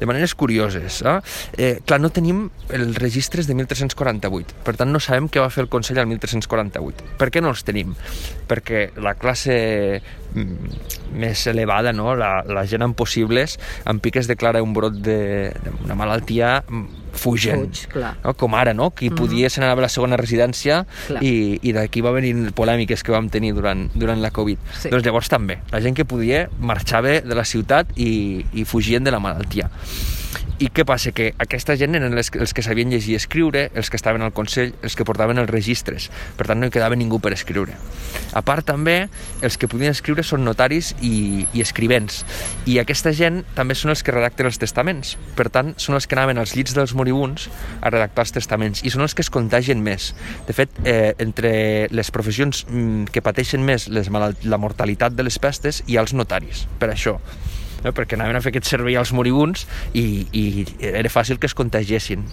de 0.00 0.08
maneres 0.08 0.34
curioses. 0.34 1.02
Eh? 1.06 1.16
Eh, 1.56 1.72
clar, 1.86 2.00
no 2.00 2.10
tenim 2.10 2.46
els 2.72 2.96
registres 2.98 3.46
de 3.46 3.54
1348, 3.58 4.62
per 4.66 4.74
tant 4.80 4.90
no 4.90 5.02
sabem 5.02 5.28
què 5.28 5.42
va 5.42 5.52
fer 5.52 5.66
el 5.66 5.70
Consell 5.72 6.00
al 6.00 6.08
1348. 6.10 7.14
Per 7.20 7.30
què 7.30 7.44
no 7.44 7.52
els 7.52 7.62
tenim? 7.68 7.94
Perquè 8.50 8.88
la 8.98 9.14
classe 9.20 9.54
més 10.34 11.46
elevada, 11.50 11.92
no? 11.92 12.14
la, 12.18 12.40
la 12.46 12.64
gent 12.68 12.84
amb 12.86 12.96
possibles, 12.96 13.58
en 13.88 14.00
piques 14.02 14.28
declara 14.30 14.62
un 14.62 14.74
brot 14.76 15.00
d'una 15.02 15.96
malaltia 15.98 16.60
mm, 16.62 17.00
fugen, 17.12 17.64
Fuig, 17.64 17.82
clar. 17.92 18.12
no? 18.22 18.34
com 18.38 18.54
ara, 18.54 18.74
no? 18.76 18.90
qui 18.94 19.10
podia 19.10 19.50
se 19.50 19.62
n'anava 19.62 19.82
a 19.82 19.86
la 19.88 19.92
segona 19.92 20.18
residència 20.20 20.84
Clar. 21.08 21.22
i, 21.26 21.58
i 21.66 21.74
d'aquí 21.76 22.04
va 22.04 22.14
venir 22.14 22.34
polèmiques 22.56 23.02
que 23.06 23.14
vam 23.14 23.28
tenir 23.32 23.52
durant, 23.56 23.88
durant 23.94 24.22
la 24.22 24.30
Covid. 24.34 24.62
Sí. 24.78 24.92
Doncs 24.92 25.06
llavors 25.06 25.30
també, 25.32 25.60
la 25.74 25.82
gent 25.82 25.98
que 25.98 26.06
podia 26.08 26.46
marxava 26.58 27.20
de 27.24 27.36
la 27.36 27.46
ciutat 27.48 27.90
i, 27.98 28.46
i 28.54 28.66
fugien 28.68 29.04
de 29.04 29.14
la 29.14 29.22
malaltia. 29.22 29.70
I 30.60 30.68
què 30.68 30.84
passa? 30.84 31.08
Que 31.16 31.30
aquesta 31.40 31.72
gent 31.80 31.96
eren 31.96 32.12
els, 32.12 32.28
els 32.36 32.52
que 32.52 32.60
sabien 32.60 32.90
llegir 32.92 33.14
i 33.14 33.16
escriure, 33.16 33.62
els 33.72 33.88
que 33.88 33.96
estaven 33.96 34.20
al 34.20 34.34
Consell, 34.36 34.74
els 34.84 34.92
que 34.96 35.06
portaven 35.08 35.40
els 35.40 35.48
registres. 35.48 36.10
Per 36.36 36.44
tant, 36.44 36.60
no 36.60 36.68
hi 36.68 36.74
quedava 36.74 36.98
ningú 37.00 37.16
per 37.24 37.32
escriure. 37.32 37.78
A 38.36 38.42
part, 38.44 38.66
també, 38.68 39.08
els 39.40 39.56
que 39.56 39.70
podien 39.72 39.96
escriure 39.96 40.20
són 40.26 40.44
notaris 40.44 40.90
i, 41.00 41.46
i 41.56 41.64
escrivents. 41.64 42.26
I 42.68 42.76
aquesta 42.82 43.14
gent 43.16 43.40
també 43.56 43.72
són 43.78 43.94
els 43.94 44.04
que 44.04 44.12
redacten 44.12 44.50
els 44.50 44.60
testaments. 44.60 45.14
Per 45.38 45.48
tant, 45.48 45.72
són 45.80 45.96
els 45.96 46.04
que 46.04 46.18
anaven 46.18 46.42
als 46.42 46.52
llits 46.58 46.76
dels 46.76 46.92
moribuns 46.92 47.48
a 47.80 47.88
redactar 47.94 48.26
els 48.26 48.36
testaments 48.36 48.84
i 48.84 48.92
són 48.92 49.06
els 49.06 49.16
que 49.16 49.24
es 49.24 49.32
contagien 49.32 49.80
més. 49.80 50.10
De 50.44 50.56
fet, 50.56 50.76
eh, 50.84 51.14
entre 51.24 51.54
les 51.88 52.12
professions 52.12 52.66
mm, 52.68 53.08
que 53.14 53.24
pateixen 53.24 53.64
més 53.64 53.88
les 53.88 54.12
la 54.12 54.60
mortalitat 54.60 55.16
de 55.16 55.24
les 55.24 55.40
pestes 55.40 55.80
hi 55.86 55.96
ha 55.96 56.04
els 56.04 56.12
notaris, 56.12 56.66
per 56.76 56.92
això 56.92 57.16
no? 57.84 57.94
perquè 57.96 58.18
anaven 58.18 58.38
a 58.38 58.44
fer 58.44 58.54
aquest 58.54 58.70
servei 58.70 58.96
als 59.00 59.14
moribuns 59.16 59.66
i, 59.92 60.26
i 60.32 60.44
era 60.92 61.12
fàcil 61.12 61.38
que 61.40 61.50
es 61.50 61.56
contagiessin. 61.58 62.26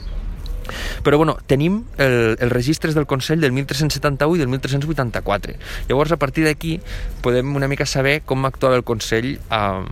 Però 1.04 1.18
bueno, 1.18 1.38
tenim 1.48 1.84
el, 1.98 2.36
els 2.40 2.52
registres 2.52 2.96
del 2.96 3.08
Consell 3.08 3.42
del 3.42 3.52
1371 3.52 4.36
i 4.36 4.40
del 4.40 4.50
1384. 4.52 5.56
Llavors, 5.90 6.12
a 6.12 6.18
partir 6.18 6.46
d'aquí, 6.48 6.78
podem 7.24 7.56
una 7.56 7.70
mica 7.72 7.86
saber 7.86 8.22
com 8.28 8.46
actuava 8.46 8.78
el 8.80 8.86
Consell 8.88 9.36
eh, 9.38 9.86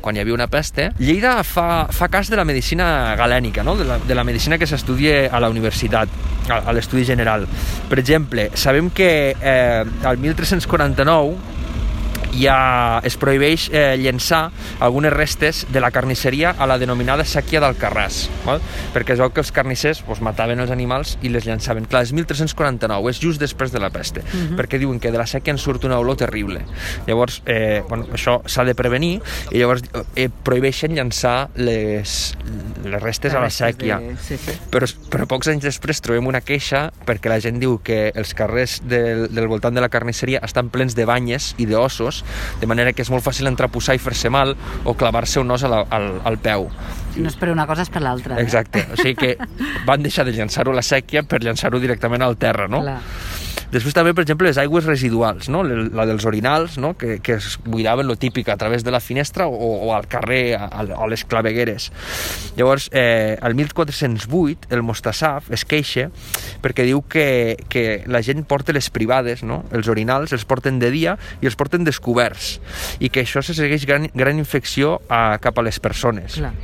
quan 0.00 0.16
hi 0.16 0.22
havia 0.22 0.36
una 0.36 0.48
peste. 0.52 0.90
Lleida 0.98 1.38
fa, 1.44 1.86
fa 1.92 2.10
cas 2.12 2.30
de 2.32 2.38
la 2.38 2.46
medicina 2.48 3.14
galènica, 3.18 3.64
no? 3.66 3.76
de, 3.76 3.88
la, 3.88 3.98
de 3.98 4.18
la 4.18 4.24
medicina 4.24 4.58
que 4.58 4.68
s'estudia 4.68 5.26
a 5.30 5.40
la 5.42 5.50
universitat, 5.52 6.08
a, 6.48 6.62
a 6.62 6.76
l'estudi 6.76 7.04
general. 7.04 7.46
Per 7.90 8.00
exemple, 8.00 8.50
sabem 8.54 8.90
que 8.90 9.10
eh, 9.36 9.84
al 10.04 10.18
1349 10.22 11.55
ja 12.36 13.00
es 13.06 13.16
prohibeix 13.20 13.68
eh, 13.72 13.96
llençar 14.00 14.50
algunes 14.80 15.12
restes 15.12 15.64
de 15.72 15.80
la 15.80 15.90
carnisseria 15.90 16.54
a 16.58 16.66
la 16.68 16.78
denominada 16.78 17.24
sèquia 17.24 17.60
d'Alcarràs, 17.62 18.26
val? 18.44 18.62
perquè 18.94 19.16
es 19.16 19.22
veu 19.22 19.32
que 19.32 19.42
els 19.42 19.52
carnissers 19.54 20.02
pues, 20.06 20.22
mataven 20.24 20.60
els 20.62 20.72
animals 20.74 21.16
i 21.22 21.32
les 21.32 21.46
llançaven. 21.48 21.88
Clar, 21.90 22.04
és 22.06 22.12
1349, 22.16 23.10
és 23.10 23.20
just 23.22 23.42
després 23.42 23.72
de 23.72 23.82
la 23.82 23.90
peste, 23.90 24.20
uh 24.20 24.26
-huh. 24.26 24.56
perquè 24.58 24.78
diuen 24.78 25.00
que 25.00 25.10
de 25.10 25.18
la 25.18 25.26
sèquia 25.26 25.52
en 25.52 25.58
surt 25.58 25.84
una 25.84 25.98
olor 25.98 26.16
terrible. 26.16 26.64
Llavors, 27.06 27.42
eh, 27.46 27.82
bueno, 27.88 28.06
això 28.12 28.42
s'ha 28.46 28.64
de 28.64 28.74
prevenir 28.74 29.20
i 29.50 29.58
llavors 29.58 29.82
eh, 30.14 30.28
prohibeixen 30.42 30.94
llançar 30.94 31.48
les, 31.54 32.36
les 32.84 33.02
restes 33.02 33.34
a 33.34 33.40
la 33.40 33.50
sèquia. 33.50 33.98
De... 33.98 34.16
Sí, 34.16 34.36
sí. 34.36 34.52
Però, 34.70 34.86
però 35.10 35.26
pocs 35.26 35.48
anys 35.48 35.62
després 35.62 36.00
trobem 36.00 36.26
una 36.26 36.40
queixa 36.40 36.90
perquè 37.06 37.28
la 37.28 37.40
gent 37.40 37.60
diu 37.60 37.78
que 37.82 38.12
els 38.14 38.34
carrers 38.34 38.82
del, 38.84 39.28
del 39.32 39.48
voltant 39.48 39.74
de 39.74 39.80
la 39.80 39.88
carnisseria 39.88 40.40
estan 40.42 40.70
plens 40.70 40.94
de 40.94 41.04
banyes 41.04 41.54
i 41.58 41.66
d'ossos, 41.66 42.24
de 42.60 42.68
manera 42.70 42.92
que 42.92 43.04
és 43.04 43.10
molt 43.12 43.24
fàcil 43.24 43.48
entrapussar 43.50 43.96
i 43.96 44.02
fer-se 44.02 44.30
mal 44.32 44.54
o 44.84 44.94
clavar-se 44.98 45.40
un 45.40 45.50
os 45.50 45.64
al, 45.66 45.78
al, 45.90 46.08
al 46.24 46.38
peu. 46.42 46.68
No 47.16 47.30
és 47.30 47.38
per 47.40 47.50
una 47.52 47.66
cosa, 47.68 47.86
és 47.86 47.92
per 47.92 48.02
l'altra. 48.04 48.36
Eh? 48.36 48.44
Exacte, 48.44 48.86
o 48.92 49.00
sigui 49.00 49.16
que 49.16 49.34
van 49.88 50.04
deixar 50.04 50.26
de 50.28 50.36
llançar-ho 50.36 50.74
a 50.74 50.80
la 50.80 50.84
sèquia 50.86 51.24
per 51.28 51.42
llançar-ho 51.44 51.80
directament 51.82 52.24
al 52.26 52.36
terra, 52.40 52.68
no? 52.68 52.82
Clar. 52.84 53.00
Després 53.72 53.94
també, 53.96 54.12
per 54.14 54.22
exemple, 54.24 54.46
les 54.46 54.58
aigües 54.62 54.86
residuals, 54.86 55.48
no? 55.52 55.62
la 55.64 56.06
dels 56.06 56.24
orinals, 56.28 56.76
no? 56.78 56.94
que, 56.98 57.18
que 57.24 57.36
es 57.40 57.56
buidaven 57.64 58.06
lo 58.06 58.16
típic 58.16 58.48
a 58.48 58.56
través 58.56 58.84
de 58.84 58.94
la 58.94 59.00
finestra 59.00 59.48
o, 59.48 59.72
o 59.88 59.94
al 59.94 60.06
carrer, 60.06 60.56
a, 60.56 60.68
a 60.68 61.08
les 61.10 61.24
clavegueres. 61.24 61.90
Llavors, 62.56 62.88
eh, 62.92 63.36
el 63.42 63.54
1408, 63.58 64.70
el 64.70 64.84
Mostassaf 64.86 65.50
es 65.54 65.66
queixa 65.66 66.08
perquè 66.62 66.86
diu 66.86 67.02
que, 67.02 67.56
que 67.72 68.02
la 68.06 68.22
gent 68.22 68.46
porta 68.48 68.74
les 68.76 68.90
privades, 68.94 69.42
no? 69.42 69.64
els 69.74 69.90
orinals, 69.92 70.32
els 70.36 70.46
porten 70.48 70.80
de 70.82 70.92
dia 70.94 71.16
i 71.42 71.50
els 71.50 71.58
porten 71.58 71.86
descoberts, 71.86 72.56
i 73.00 73.10
que 73.10 73.26
això 73.26 73.42
se 73.42 73.56
segueix 73.56 73.86
gran, 73.88 74.10
gran 74.14 74.38
infecció 74.38 75.00
a, 75.08 75.38
cap 75.42 75.58
a 75.58 75.66
les 75.66 75.82
persones. 75.82 76.38
Clar. 76.38 76.54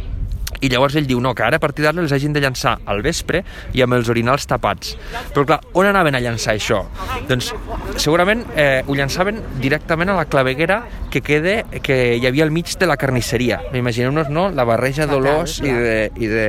I 0.63 0.71
llavors 0.71 0.97
ell 0.99 1.09
diu, 1.09 1.21
no, 1.23 1.35
que 1.35 1.45
ara 1.45 1.59
a 1.59 1.63
partir 1.63 1.85
d'ara 1.85 2.03
els 2.03 2.13
hagin 2.15 2.35
de 2.35 2.43
llançar 2.43 2.77
al 2.87 3.03
vespre 3.03 3.43
i 3.75 3.83
amb 3.83 3.97
els 3.99 4.09
orinals 4.13 4.47
tapats. 4.47 4.95
Però 5.35 5.45
clar, 5.49 5.61
on 5.79 5.89
anaven 5.91 6.17
a 6.17 6.23
llançar 6.23 6.55
això? 6.55 6.85
Doncs 7.29 7.53
segurament 7.97 8.45
eh, 8.57 8.83
ho 8.87 8.97
llançaven 8.99 9.43
directament 9.63 10.13
a 10.13 10.19
la 10.21 10.29
claveguera 10.31 10.83
que 11.13 11.23
queda, 11.25 11.63
que 11.83 11.99
hi 12.17 12.27
havia 12.29 12.47
al 12.47 12.55
mig 12.55 12.77
de 12.79 12.89
la 12.89 12.97
carnisseria. 12.97 13.61
Imaginem-nos, 13.75 14.31
no?, 14.33 14.49
la 14.55 14.67
barreja 14.69 15.09
d'olors 15.11 15.59
i 15.63 15.73
de, 15.73 15.97
i 16.17 16.31
de 16.31 16.47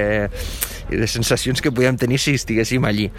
i 0.94 1.00
de 1.02 1.08
sensacions 1.10 1.62
que 1.62 1.72
podíem 1.72 1.98
tenir 1.98 2.20
si 2.22 2.36
estiguéssim 2.38 2.86
allí. 2.86 3.10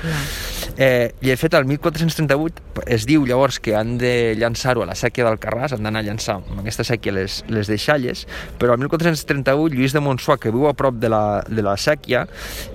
Eh, 0.77 1.13
I 1.21 1.31
de 1.31 1.37
fet, 1.39 1.55
el 1.55 1.67
1438 1.69 2.85
es 2.91 3.07
diu 3.07 3.27
llavors 3.27 3.61
que 3.63 3.77
han 3.79 3.97
de 3.99 4.35
llançar-ho 4.39 4.83
a 4.83 4.89
la 4.89 4.97
sèquia 4.99 5.27
del 5.27 5.39
Carràs, 5.43 5.75
han 5.75 5.87
d'anar 5.87 6.03
a 6.03 6.07
llançar 6.09 6.39
amb 6.41 6.63
aquesta 6.63 6.87
sèquia 6.87 7.15
les, 7.15 7.43
les 7.49 7.71
deixalles, 7.71 8.25
però 8.59 8.75
el 8.75 8.83
1438 8.83 9.75
Lluís 9.75 9.95
de 9.95 10.03
Montsua, 10.03 10.39
que 10.43 10.53
viu 10.55 10.67
a 10.69 10.75
prop 10.79 10.99
de 11.03 11.11
la, 11.13 11.43
de 11.47 11.63
la 11.63 11.77
sèquia, 11.81 12.25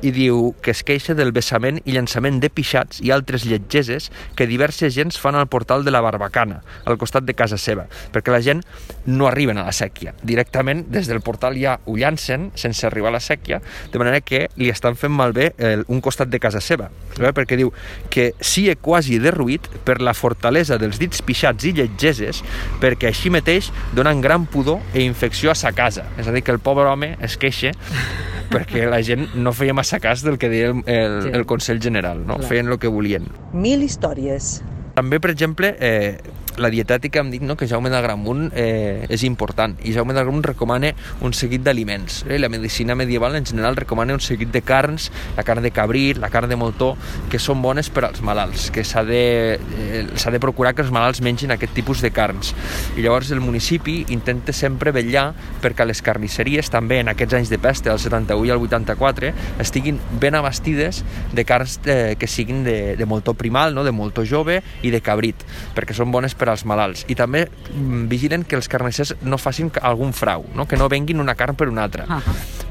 i 0.01 0.13
diu 0.15 0.53
que 0.63 0.71
es 0.75 0.83
queixa 0.87 1.15
del 1.17 1.33
vessament 1.35 1.81
i 1.85 1.95
llançament 1.95 2.39
de 2.43 2.51
pixats 2.53 3.03
i 3.03 3.11
altres 3.15 3.45
lletgeses 3.49 4.09
que 4.35 4.47
diverses 4.49 4.93
gens 4.95 5.19
fan 5.19 5.35
al 5.35 5.49
portal 5.51 5.83
de 5.85 5.91
la 5.91 6.01
Barbacana, 6.05 6.61
al 6.85 6.99
costat 7.01 7.27
de 7.27 7.35
casa 7.35 7.59
seva, 7.59 7.87
perquè 8.13 8.33
la 8.33 8.41
gent 8.45 8.63
no 9.05 9.27
arriben 9.27 9.59
a 9.59 9.67
la 9.67 9.75
sèquia. 9.75 10.15
Directament, 10.23 10.85
des 10.93 11.09
del 11.09 11.21
portal 11.25 11.57
ja 11.59 11.79
ho 11.85 11.97
llancen, 11.97 12.49
sense 12.55 12.87
arribar 12.87 13.11
a 13.11 13.17
la 13.17 13.23
sèquia, 13.23 13.61
de 13.91 14.01
manera 14.01 14.21
que 14.21 14.47
li 14.55 14.69
estan 14.89 14.97
fent 14.97 15.13
malbé 15.13 15.51
el, 15.57 15.83
un 15.87 16.01
costat 16.01 16.29
de 16.29 16.39
casa 16.41 16.61
seva. 16.63 16.89
Clar. 17.15 17.31
Perquè 17.37 17.57
diu 17.59 17.71
que 18.11 18.31
sia 18.41 18.75
quasi 18.75 19.19
derruït 19.21 19.67
per 19.85 19.99
la 20.01 20.15
fortalesa 20.17 20.79
dels 20.81 20.99
dits 21.01 21.21
pixats 21.25 21.67
i 21.69 21.73
lletgeses, 21.77 22.41
perquè 22.81 23.11
així 23.11 23.29
mateix 23.33 23.69
donen 23.95 24.21
gran 24.21 24.47
pudor 24.49 24.81
i 24.95 25.05
infecció 25.05 25.51
a 25.53 25.55
sa 25.57 25.71
casa. 25.77 26.07
És 26.17 26.27
a 26.27 26.33
dir, 26.33 26.43
que 26.43 26.51
el 26.55 26.59
pobre 26.63 26.89
home 26.89 27.15
es 27.21 27.37
queixa 27.37 27.71
perquè 28.53 28.87
la 28.89 29.01
gent 29.05 29.27
no 29.37 29.53
feia 29.53 29.75
massa 29.77 29.99
cas 30.01 30.23
del 30.25 30.39
que 30.41 30.49
deia 30.49 30.71
el, 30.73 30.83
el, 30.89 31.17
Sí. 31.19 31.29
el 31.33 31.45
Consell 31.45 31.81
General, 31.81 32.25
no? 32.25 32.39
Clar. 32.39 32.49
Feien 32.49 32.71
el 32.71 32.79
que 32.81 32.89
volien. 32.89 33.27
Mil 33.53 33.83
històries. 33.85 34.59
També, 34.95 35.19
per 35.21 35.29
exemple, 35.31 35.75
eh, 35.79 36.17
la 36.57 36.69
dietètica 36.73 37.21
em 37.21 37.29
dic 37.31 37.43
no, 37.45 37.55
que 37.59 37.67
Jaume 37.69 37.91
d'Agramunt 37.91 38.49
eh, 38.57 39.05
és 39.11 39.23
important 39.27 39.75
i 39.85 39.93
Jaume 39.95 40.15
d'Agramunt 40.15 40.43
recomana 40.47 40.91
un 41.25 41.33
seguit 41.33 41.61
d'aliments. 41.63 42.23
Eh? 42.27 42.39
La 42.39 42.49
medicina 42.49 42.95
medieval 42.95 43.35
en 43.37 43.45
general 43.45 43.77
recomana 43.77 44.15
un 44.15 44.23
seguit 44.23 44.51
de 44.51 44.61
carns, 44.65 45.09
la 45.37 45.45
carn 45.47 45.63
de 45.63 45.71
cabrit, 45.71 46.17
la 46.17 46.31
carn 46.33 46.49
de 46.49 46.57
moltó, 46.59 46.95
que 47.29 47.39
són 47.39 47.61
bones 47.61 47.91
per 47.93 48.05
als 48.07 48.23
malalts, 48.25 48.69
que 48.73 48.83
s'ha 48.87 49.03
de, 49.07 49.59
eh, 49.59 50.05
de 50.09 50.39
procurar 50.39 50.73
que 50.75 50.83
els 50.85 50.91
malalts 50.91 51.21
mengin 51.25 51.53
aquest 51.55 51.73
tipus 51.77 52.01
de 52.01 52.11
carns. 52.15 52.53
I 52.97 53.05
llavors 53.05 53.31
el 53.35 53.43
municipi 53.43 54.03
intenta 54.09 54.53
sempre 54.55 54.93
vetllar 54.95 55.33
perquè 55.63 55.85
les 55.87 56.01
carnisseries 56.05 56.71
també 56.71 57.01
en 57.03 57.11
aquests 57.13 57.37
anys 57.39 57.53
de 57.53 57.59
peste, 57.61 57.89
del 57.89 57.99
71 57.99 58.47
i 58.47 58.53
el 58.55 58.63
84, 58.63 59.33
estiguin 59.59 59.99
ben 60.19 60.35
abastides 60.35 61.03
de 61.33 61.45
carns 61.45 61.79
eh, 61.85 62.15
que 62.19 62.27
siguin 62.27 62.63
de, 62.63 62.95
de 62.97 63.05
moltó 63.05 63.35
primal, 63.35 63.75
no? 63.75 63.83
de 63.83 63.91
moltó 63.91 64.25
jove 64.25 64.61
i 64.83 64.91
de 64.93 65.01
cabrit, 65.03 65.43
perquè 65.75 65.95
són 65.97 66.13
bones 66.15 66.35
per 66.39 66.49
als 66.51 66.63
malalts. 66.67 67.05
I 67.11 67.17
també 67.19 67.45
mm, 67.47 68.07
vigilen 68.11 68.45
que 68.47 68.57
els 68.59 68.69
carnissers 68.71 69.15
no 69.21 69.37
facin 69.41 69.71
algun 69.81 70.13
frau, 70.15 70.45
no? 70.55 70.65
que 70.69 70.79
no 70.79 70.89
venguin 70.91 71.21
una 71.21 71.35
carn 71.39 71.57
per 71.59 71.69
una 71.69 71.85
altra. 71.85 72.07
Ah. 72.09 72.21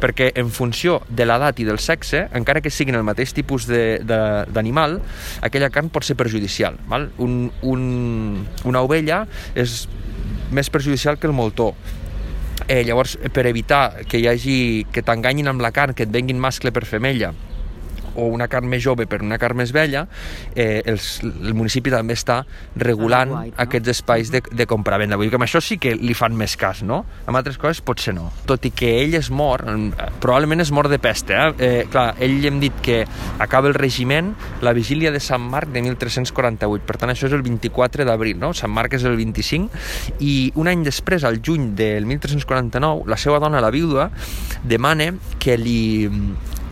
Perquè 0.01 0.33
en 0.41 0.51
funció 0.55 1.01
de 1.09 1.27
l'edat 1.29 1.61
i 1.61 1.69
del 1.69 1.81
sexe, 1.83 2.27
encara 2.39 2.63
que 2.65 2.73
siguin 2.73 2.99
el 2.99 3.07
mateix 3.07 3.35
tipus 3.37 3.69
d'animal, 3.69 4.99
aquella 5.45 5.71
carn 5.75 5.93
pot 5.93 6.07
ser 6.07 6.17
perjudicial. 6.19 6.79
Val? 6.89 7.11
Un, 7.19 7.49
un, 7.63 7.83
una 8.69 8.83
ovella 8.87 9.25
és 9.59 9.85
més 10.55 10.71
perjudicial 10.71 11.19
que 11.19 11.29
el 11.29 11.37
moltó. 11.37 11.75
Eh, 12.69 12.83
llavors, 12.85 13.17
per 13.33 13.47
evitar 13.49 14.05
que 14.09 14.21
hi 14.21 14.27
hagi 14.29 14.59
que 14.93 15.03
t'enganyin 15.05 15.49
amb 15.49 15.63
la 15.65 15.71
carn, 15.73 15.95
que 15.97 16.05
et 16.05 16.13
venguin 16.13 16.41
mascle 16.41 16.73
per 16.75 16.85
femella, 16.89 17.33
o 18.15 18.29
una 18.33 18.49
carn 18.49 18.69
més 18.71 18.83
jove 18.85 19.07
per 19.11 19.21
una 19.25 19.39
carn 19.41 19.59
més 19.59 19.73
vella, 19.75 20.07
eh, 20.55 20.83
els, 20.89 21.19
el 21.25 21.55
municipi 21.59 21.93
també 21.93 22.17
està 22.19 22.43
regulant 22.77 23.35
Adequat, 23.35 23.55
no? 23.55 23.63
aquests 23.65 23.93
espais 23.95 24.33
de, 24.33 24.43
de 24.43 24.67
compra-venda. 24.71 25.19
Vull 25.19 25.29
dir 25.29 25.35
que 25.35 25.41
amb 25.41 25.49
això 25.49 25.63
sí 25.65 25.79
que 25.83 25.95
li 25.97 26.17
fan 26.19 26.37
més 26.39 26.57
cas, 26.61 26.83
no? 26.87 27.03
Amb 27.27 27.41
altres 27.41 27.59
coses 27.61 27.83
potser 27.85 28.15
no. 28.17 28.29
Tot 28.49 28.67
i 28.69 28.73
que 28.75 28.95
ell 29.03 29.17
es 29.19 29.31
mor, 29.31 29.65
eh, 29.69 30.11
probablement 30.23 30.65
es 30.65 30.73
mor 30.75 30.91
de 30.93 31.01
peste, 31.03 31.37
eh? 31.37 31.53
eh 31.59 31.85
clar, 31.91 32.13
ell 32.25 32.39
hem 32.49 32.61
dit 32.63 32.83
que 32.85 33.03
acaba 33.39 33.69
el 33.69 33.77
regiment 33.77 34.35
la 34.63 34.73
vigília 34.77 35.13
de 35.13 35.21
Sant 35.21 35.43
Marc 35.43 35.73
de 35.75 35.83
1348, 35.83 36.85
per 36.87 36.99
tant 37.01 37.13
això 37.13 37.29
és 37.29 37.37
el 37.37 37.45
24 37.47 38.07
d'abril, 38.09 38.39
no? 38.41 38.53
Sant 38.57 38.73
Marc 38.75 38.97
és 38.99 39.07
el 39.09 39.17
25, 39.19 39.71
i 40.25 40.35
un 40.59 40.71
any 40.71 40.85
després, 40.87 41.25
al 41.25 41.41
juny 41.45 41.73
del 41.79 42.07
1349, 42.09 43.07
la 43.09 43.19
seva 43.21 43.41
dona, 43.43 43.63
la 43.65 43.73
vídua, 43.75 44.11
demana 44.65 45.13
que 45.39 45.57
li 45.59 45.81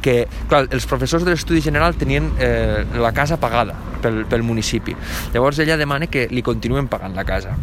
que 0.06 0.22
clar, 0.50 0.66
els 0.70 0.86
professors 0.86 1.26
de 1.26 1.34
l'estudi 1.34 1.64
general 1.64 1.98
tenien 1.98 2.30
eh, 2.38 2.84
la 3.02 3.12
casa 3.16 3.40
pagada 3.42 3.74
pel, 4.02 4.22
pel 4.30 4.46
municipi. 4.46 4.94
Llavors 5.34 5.58
ella 5.64 5.78
demana 5.80 6.06
que 6.10 6.28
li 6.30 6.44
continuen 6.46 6.86
pagant 6.92 7.16
la 7.18 7.26
casa 7.26 7.56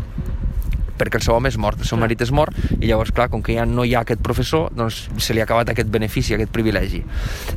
perquè 0.98 1.20
el 1.20 1.26
seu 1.26 1.36
home 1.36 1.52
és 1.52 1.58
mort, 1.58 1.82
el 1.82 1.90
seu 1.90 2.00
marit 2.00 2.22
és 2.24 2.32
mort 2.32 2.58
i 2.80 2.88
llavors, 2.88 3.14
clar, 3.16 3.30
com 3.32 3.44
que 3.44 3.58
ja 3.58 3.66
no 3.70 3.86
hi 3.86 3.96
ha 3.96 4.04
aquest 4.04 4.22
professor 4.24 4.72
doncs 4.76 5.08
se 5.18 5.36
li 5.36 5.44
ha 5.44 5.48
acabat 5.48 5.74
aquest 5.74 5.90
benefici, 5.94 6.36
aquest 6.36 6.52
privilegi 6.54 7.04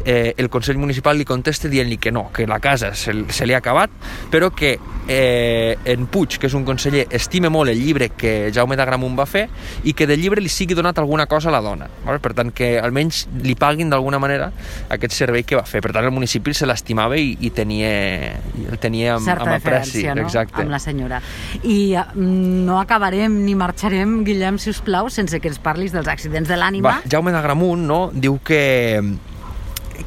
eh, 0.05 0.35
el 0.37 0.51
Consell 0.53 0.81
Municipal 0.83 1.19
li 1.19 1.27
contesta 1.29 1.71
dient-li 1.73 1.99
que 2.03 2.13
no, 2.13 2.29
que 2.35 2.47
la 2.47 2.61
casa 2.61 2.95
se, 2.95 3.15
se 3.29 3.47
li 3.47 3.55
ha 3.55 3.63
acabat 3.63 3.91
però 4.33 4.51
que 4.55 4.77
eh, 5.09 5.77
en 5.85 6.07
Puig, 6.11 6.39
que 6.41 6.51
és 6.51 6.57
un 6.59 6.65
conseller, 6.67 7.07
estime 7.15 7.51
molt 7.53 7.73
el 7.73 7.81
llibre 7.81 8.11
que 8.17 8.53
Jaume 8.55 8.79
d'Agramunt 8.79 9.17
va 9.19 9.27
fer 9.29 9.47
i 9.85 9.95
que 9.97 10.09
del 10.09 10.21
llibre 10.23 10.43
li 10.43 10.53
sigui 10.53 10.77
donat 10.79 10.99
alguna 10.99 11.27
cosa 11.31 11.51
a 11.51 11.57
la 11.57 11.63
dona 11.65 11.89
vale? 12.05 12.21
per 12.23 12.35
tant 12.37 12.53
que 12.55 12.77
almenys 12.81 13.27
li 13.45 13.57
paguin 13.59 13.91
d'alguna 13.93 14.21
manera 14.23 14.51
aquest 14.93 15.15
servei 15.17 15.45
que 15.47 15.59
va 15.59 15.67
fer 15.69 15.83
per 15.85 15.93
tant 15.95 16.07
el 16.07 16.15
municipi 16.15 16.55
se 16.57 16.67
l'estimava 16.69 17.19
i, 17.19 17.35
i 17.47 17.51
tenia, 17.55 17.91
el 18.67 18.79
tenia 18.83 19.17
amb, 19.17 19.27
Certa 19.27 19.47
amb 19.47 19.57
apreci 19.59 20.05
no? 20.09 20.27
exacte. 20.27 20.63
amb 20.63 20.73
la 20.73 20.81
senyora. 20.83 21.21
I 21.63 21.79
eh, 21.99 22.05
no 22.17 22.79
acabarem 22.81 23.26
ni 23.29 23.57
marxarem, 23.59 24.21
Guillem, 24.25 24.61
si 24.63 24.71
us 24.71 24.83
plau, 24.85 25.11
sense 25.11 25.41
que 25.41 25.51
ens 25.51 25.59
parlis 25.63 25.95
dels 25.95 26.09
accidents 26.09 26.49
de 26.49 26.59
l'ànima. 26.59 27.01
Jaume 27.11 27.35
d'Agramunt 27.35 27.87
no, 27.89 28.03
diu 28.15 28.39
que 28.45 28.61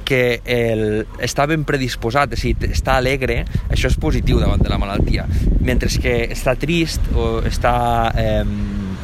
que 0.10 0.42
el, 0.46 1.06
està 1.22 1.46
ben 1.50 1.64
predisposat, 1.70 2.34
a 2.34 2.38
dir, 2.40 2.56
està 2.74 2.96
alegre, 2.98 3.44
això 3.70 3.90
és 3.92 3.98
positiu 4.02 4.40
davant 4.42 4.62
de 4.62 4.70
la 4.72 4.80
malaltia. 4.82 5.28
Mentre 5.62 5.90
que 6.02 6.16
està 6.34 6.56
trist 6.58 7.12
o 7.14 7.40
està 7.46 7.74
eh, 8.18 8.42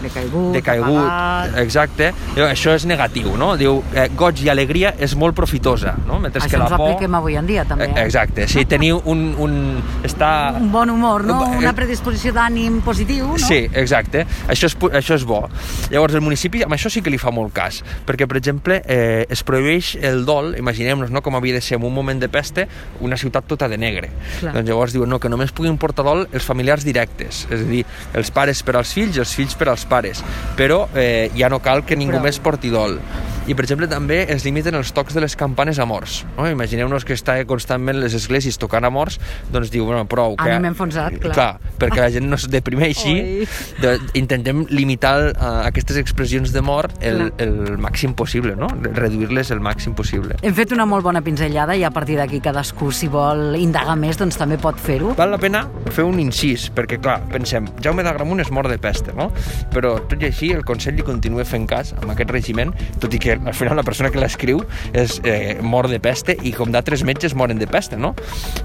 Decaigut, 0.05 0.53
decaigut, 0.55 1.01
apagat. 1.01 1.57
exacte, 1.63 2.11
això 2.47 2.75
és 2.77 2.85
negatiu, 2.89 3.35
no? 3.37 3.53
Diu, 3.59 3.81
eh, 3.95 4.07
goig 4.15 4.41
i 4.45 4.49
alegria 4.53 4.93
és 5.01 5.15
molt 5.17 5.35
profitosa, 5.37 5.95
no? 6.07 6.19
Mentre 6.21 6.41
Això 6.41 6.51
que 6.55 6.57
la 6.61 6.67
ens 6.69 6.73
ho 6.75 6.77
por... 6.77 6.91
apliquem 6.93 7.15
avui 7.17 7.35
en 7.39 7.45
dia, 7.49 7.65
també. 7.65 7.85
Eh, 7.89 7.95
Eh? 7.95 8.03
Exacte, 8.05 8.47
si 8.47 8.65
teniu 8.69 8.99
un... 9.05 9.35
un 9.39 9.55
està... 10.05 10.53
Un 10.59 10.71
bon 10.71 10.89
humor, 10.89 11.23
no? 11.25 11.39
Eh, 11.45 11.57
Una 11.63 11.73
predisposició 11.75 12.33
d'ànim 12.35 12.81
positiu, 12.85 13.31
no? 13.33 13.39
Sí, 13.41 13.63
exacte. 13.73 14.25
Això 14.51 14.69
és, 14.69 14.75
això 14.99 15.15
és 15.17 15.25
bo. 15.25 15.41
Llavors, 15.91 16.13
el 16.17 16.21
municipi 16.25 16.63
amb 16.65 16.75
això 16.75 16.91
sí 16.91 17.01
que 17.01 17.09
li 17.13 17.17
fa 17.21 17.31
molt 17.35 17.53
cas, 17.55 17.81
perquè, 18.05 18.27
per 18.29 18.37
exemple, 18.37 18.81
eh, 18.85 19.25
es 19.29 19.43
prohibeix 19.47 19.95
el 20.05 20.25
dol, 20.27 20.53
imaginem-nos 20.59 21.09
no, 21.13 21.21
com 21.25 21.35
havia 21.39 21.55
de 21.57 21.61
ser 21.61 21.79
en 21.79 21.87
un 21.87 21.93
moment 21.95 22.19
de 22.21 22.29
peste 22.29 22.67
una 23.01 23.17
ciutat 23.17 23.47
tota 23.47 23.67
de 23.71 23.77
negre. 23.77 24.09
Clar. 24.39 24.53
Doncs 24.57 24.69
llavors 24.69 24.93
diuen 24.93 25.09
no, 25.09 25.19
que 25.19 25.29
només 25.31 25.51
puguin 25.55 25.77
portar 25.81 26.05
dol 26.05 26.25
els 26.31 26.45
familiars 26.45 26.85
directes, 26.85 27.45
és 27.49 27.61
a 27.61 27.69
dir, 27.69 27.83
els 28.13 28.31
pares 28.35 28.61
per 28.65 28.75
als 28.75 28.91
fills 28.93 29.17
els 29.17 29.31
fills 29.35 29.55
per 29.55 29.69
als 29.71 29.85
pares, 29.85 29.94
però 30.59 30.85
eh, 30.95 31.31
ja 31.37 31.49
no 31.49 31.61
cal 31.63 31.85
que 31.85 31.95
ningú 31.95 32.19
Prou. 32.19 32.27
més 32.27 32.41
porti 32.43 32.73
dol. 32.73 32.99
I, 33.45 33.53
per 33.53 33.61
exemple, 33.61 33.85
també 33.85 34.23
es 34.33 34.41
limiten 34.41 34.73
els 34.73 34.89
tocs 34.95 35.13
de 35.13 35.21
les 35.21 35.35
campanes 35.37 35.77
a 35.77 35.85
morts. 35.85 36.23
No? 36.33 36.47
Imagineu-nos 36.49 37.03
que 37.05 37.13
està 37.13 37.35
constantment 37.45 37.99
les 38.01 38.15
esglésies 38.17 38.57
tocant 38.57 38.87
a 38.87 38.89
morts, 38.89 39.19
doncs 39.53 39.69
diu, 39.69 39.85
bueno, 39.85 40.07
prou. 40.09 40.33
Que... 40.39 40.49
Ànim 40.49 40.71
enfonsat, 40.71 41.19
clar. 41.21 41.35
Clar, 41.35 41.73
perquè 41.77 42.01
la 42.01 42.07
gent 42.15 42.25
no 42.25 42.39
es 42.39 42.47
deprimeixi, 42.49 43.13
de, 43.83 43.91
intentem 44.17 44.63
limitar 44.73 45.13
uh, 45.35 45.51
aquestes 45.67 45.99
expressions 46.01 46.55
de 46.55 46.63
mort 46.65 46.97
el, 47.05 47.27
el 47.37 47.77
màxim 47.81 48.15
possible, 48.17 48.55
no? 48.57 48.71
Reduir-les 48.81 49.53
el 49.53 49.61
màxim 49.61 49.93
possible. 49.93 50.39
Hem 50.41 50.57
fet 50.57 50.73
una 50.73 50.89
molt 50.89 51.05
bona 51.05 51.21
pinzellada 51.25 51.77
i 51.77 51.85
a 51.85 51.93
partir 51.93 52.17
d'aquí 52.17 52.41
cadascú, 52.41 52.89
si 52.89 53.11
vol 53.13 53.59
indagar 53.61 53.93
més, 54.01 54.17
doncs 54.17 54.41
també 54.41 54.57
pot 54.57 54.81
fer-ho. 54.81 55.13
Val 55.19 55.35
la 55.35 55.41
pena 55.41 55.67
fer 55.93 56.07
un 56.07 56.17
incís, 56.23 56.71
perquè, 56.73 56.97
clar, 56.97 57.19
pensem, 57.29 57.69
Jaume 57.85 58.01
d'Agramunt 58.07 58.41
és 58.41 58.49
mort 58.49 58.73
de 58.73 58.81
peste, 58.81 59.13
no? 59.13 59.29
Però, 59.75 59.95
tot 60.09 60.21
i 60.23 60.29
així, 60.29 60.51
el 60.55 60.63
Consell 60.67 60.95
li 60.97 61.05
continua 61.05 61.45
fent 61.47 61.67
cas 61.69 61.93
amb 61.99 62.13
aquest 62.13 62.31
regiment, 62.31 62.71
tot 63.03 63.13
i 63.13 63.19
que 63.21 63.35
al 63.35 63.55
final 63.57 63.75
la 63.79 63.85
persona 63.87 64.11
que 64.13 64.21
l'escriu 64.21 64.63
és 64.95 65.19
eh, 65.27 65.57
mort 65.61 65.91
de 65.91 65.99
peste 65.99 66.37
i 66.47 66.53
com 66.55 66.71
d'altres 66.71 67.03
metges 67.07 67.35
moren 67.35 67.59
de 67.59 67.67
peste, 67.67 67.99
no? 67.99 68.13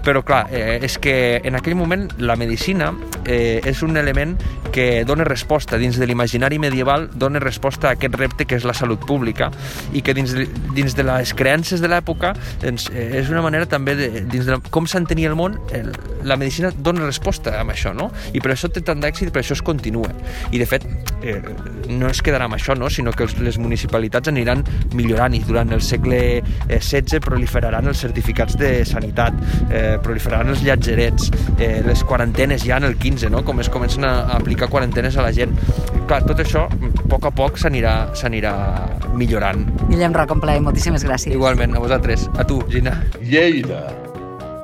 Però, 0.06 0.22
clar, 0.26 0.44
eh, 0.54 0.78
és 0.86 0.98
que 1.02 1.14
en 1.44 1.58
aquell 1.58 1.76
moment 1.78 2.08
la 2.22 2.38
medicina 2.38 2.92
eh, 3.24 3.60
és 3.66 3.82
un 3.82 3.98
element 3.98 4.36
que 4.70 5.04
dona 5.04 5.24
resposta 5.26 5.78
dins 5.78 5.98
de 5.98 6.06
l'imaginari 6.06 6.58
medieval, 6.62 7.08
dona 7.14 7.42
resposta 7.42 7.90
a 7.90 7.96
aquest 7.98 8.14
repte 8.14 8.46
que 8.46 8.58
és 8.60 8.66
la 8.68 8.74
salut 8.76 9.02
pública 9.06 9.50
i 9.92 10.02
que 10.06 10.14
dins 10.14 10.34
de, 10.36 10.46
dins 10.76 10.94
de 10.96 11.06
les 11.06 11.34
creences 11.36 11.82
de 11.82 11.90
l'època 11.90 12.32
doncs, 12.62 12.88
eh, 12.94 13.20
és 13.20 13.30
una 13.32 13.42
manera 13.44 13.66
també 13.70 13.96
de, 13.98 14.10
dins 14.30 14.46
de 14.46 14.60
com 14.70 14.86
s'entenia 14.90 15.32
el 15.32 15.38
món 15.38 15.58
el, 15.76 15.90
la 16.24 16.38
medicina 16.40 16.72
dona 16.76 17.06
resposta 17.08 17.58
amb 17.60 17.74
això 17.74 17.94
no? 17.96 18.10
i 18.32 18.42
per 18.42 18.54
això 18.54 18.70
té 18.70 18.84
tant 18.86 19.02
d'èxit 19.02 19.34
per 19.34 19.42
això 19.42 19.58
es 19.58 19.64
continua 19.66 20.12
i 20.50 20.62
de 20.62 20.68
fet 20.70 20.86
eh, 21.22 21.40
no 21.88 22.08
es 22.10 22.22
quedarà 22.22 22.46
amb 22.48 22.56
això 22.56 22.76
no? 22.78 22.90
sinó 22.90 23.12
que 23.12 23.24
els, 23.26 23.36
les 23.42 23.58
municipalitats 23.60 24.30
aniran 24.32 24.64
millorant 24.94 25.34
i 25.36 25.42
durant 25.46 25.72
el 25.76 25.82
segle 25.84 26.20
eh, 26.40 26.78
XVI 26.80 27.20
proliferaran 27.24 27.90
els 27.90 28.02
certificats 28.02 28.58
de 28.60 28.72
sanitat 28.88 29.36
eh, 29.70 29.96
proliferaran 30.02 30.52
els 30.54 30.64
llatgerets 30.66 31.30
eh, 31.58 31.80
les 31.86 32.04
quarantenes 32.04 32.64
ja 32.66 32.80
en 32.80 32.88
el 32.90 32.96
15 33.00 33.30
no? 33.32 33.44
com 33.44 33.60
es 33.60 33.70
comencen 33.72 34.06
a 34.08 34.14
aplicar 34.36 34.70
quarantenes 34.72 35.16
a 35.16 35.26
la 35.26 35.32
gent 35.36 35.56
clar, 36.06 36.22
tot 36.26 36.42
això 36.42 36.66
a 36.70 37.08
poc 37.10 37.26
a 37.28 37.34
poc 37.34 37.58
s'anirà 37.60 38.14
s'anirà 38.18 38.54
millorant 39.14 39.66
Guillem 39.88 40.14
Rocomplaer, 40.14 40.62
moltíssimes 40.64 41.04
gràcies. 41.06 41.34
igualment 41.34 41.74
a 41.76 41.82
vosaltres, 41.82 42.28
a 42.38 42.46
tu 42.46 42.60
Gina 42.70 42.96
Lleida, 43.20 43.88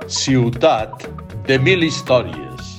ciutat 0.07 1.07
de 1.47 1.59
mil 1.59 1.83
històries. 1.83 2.76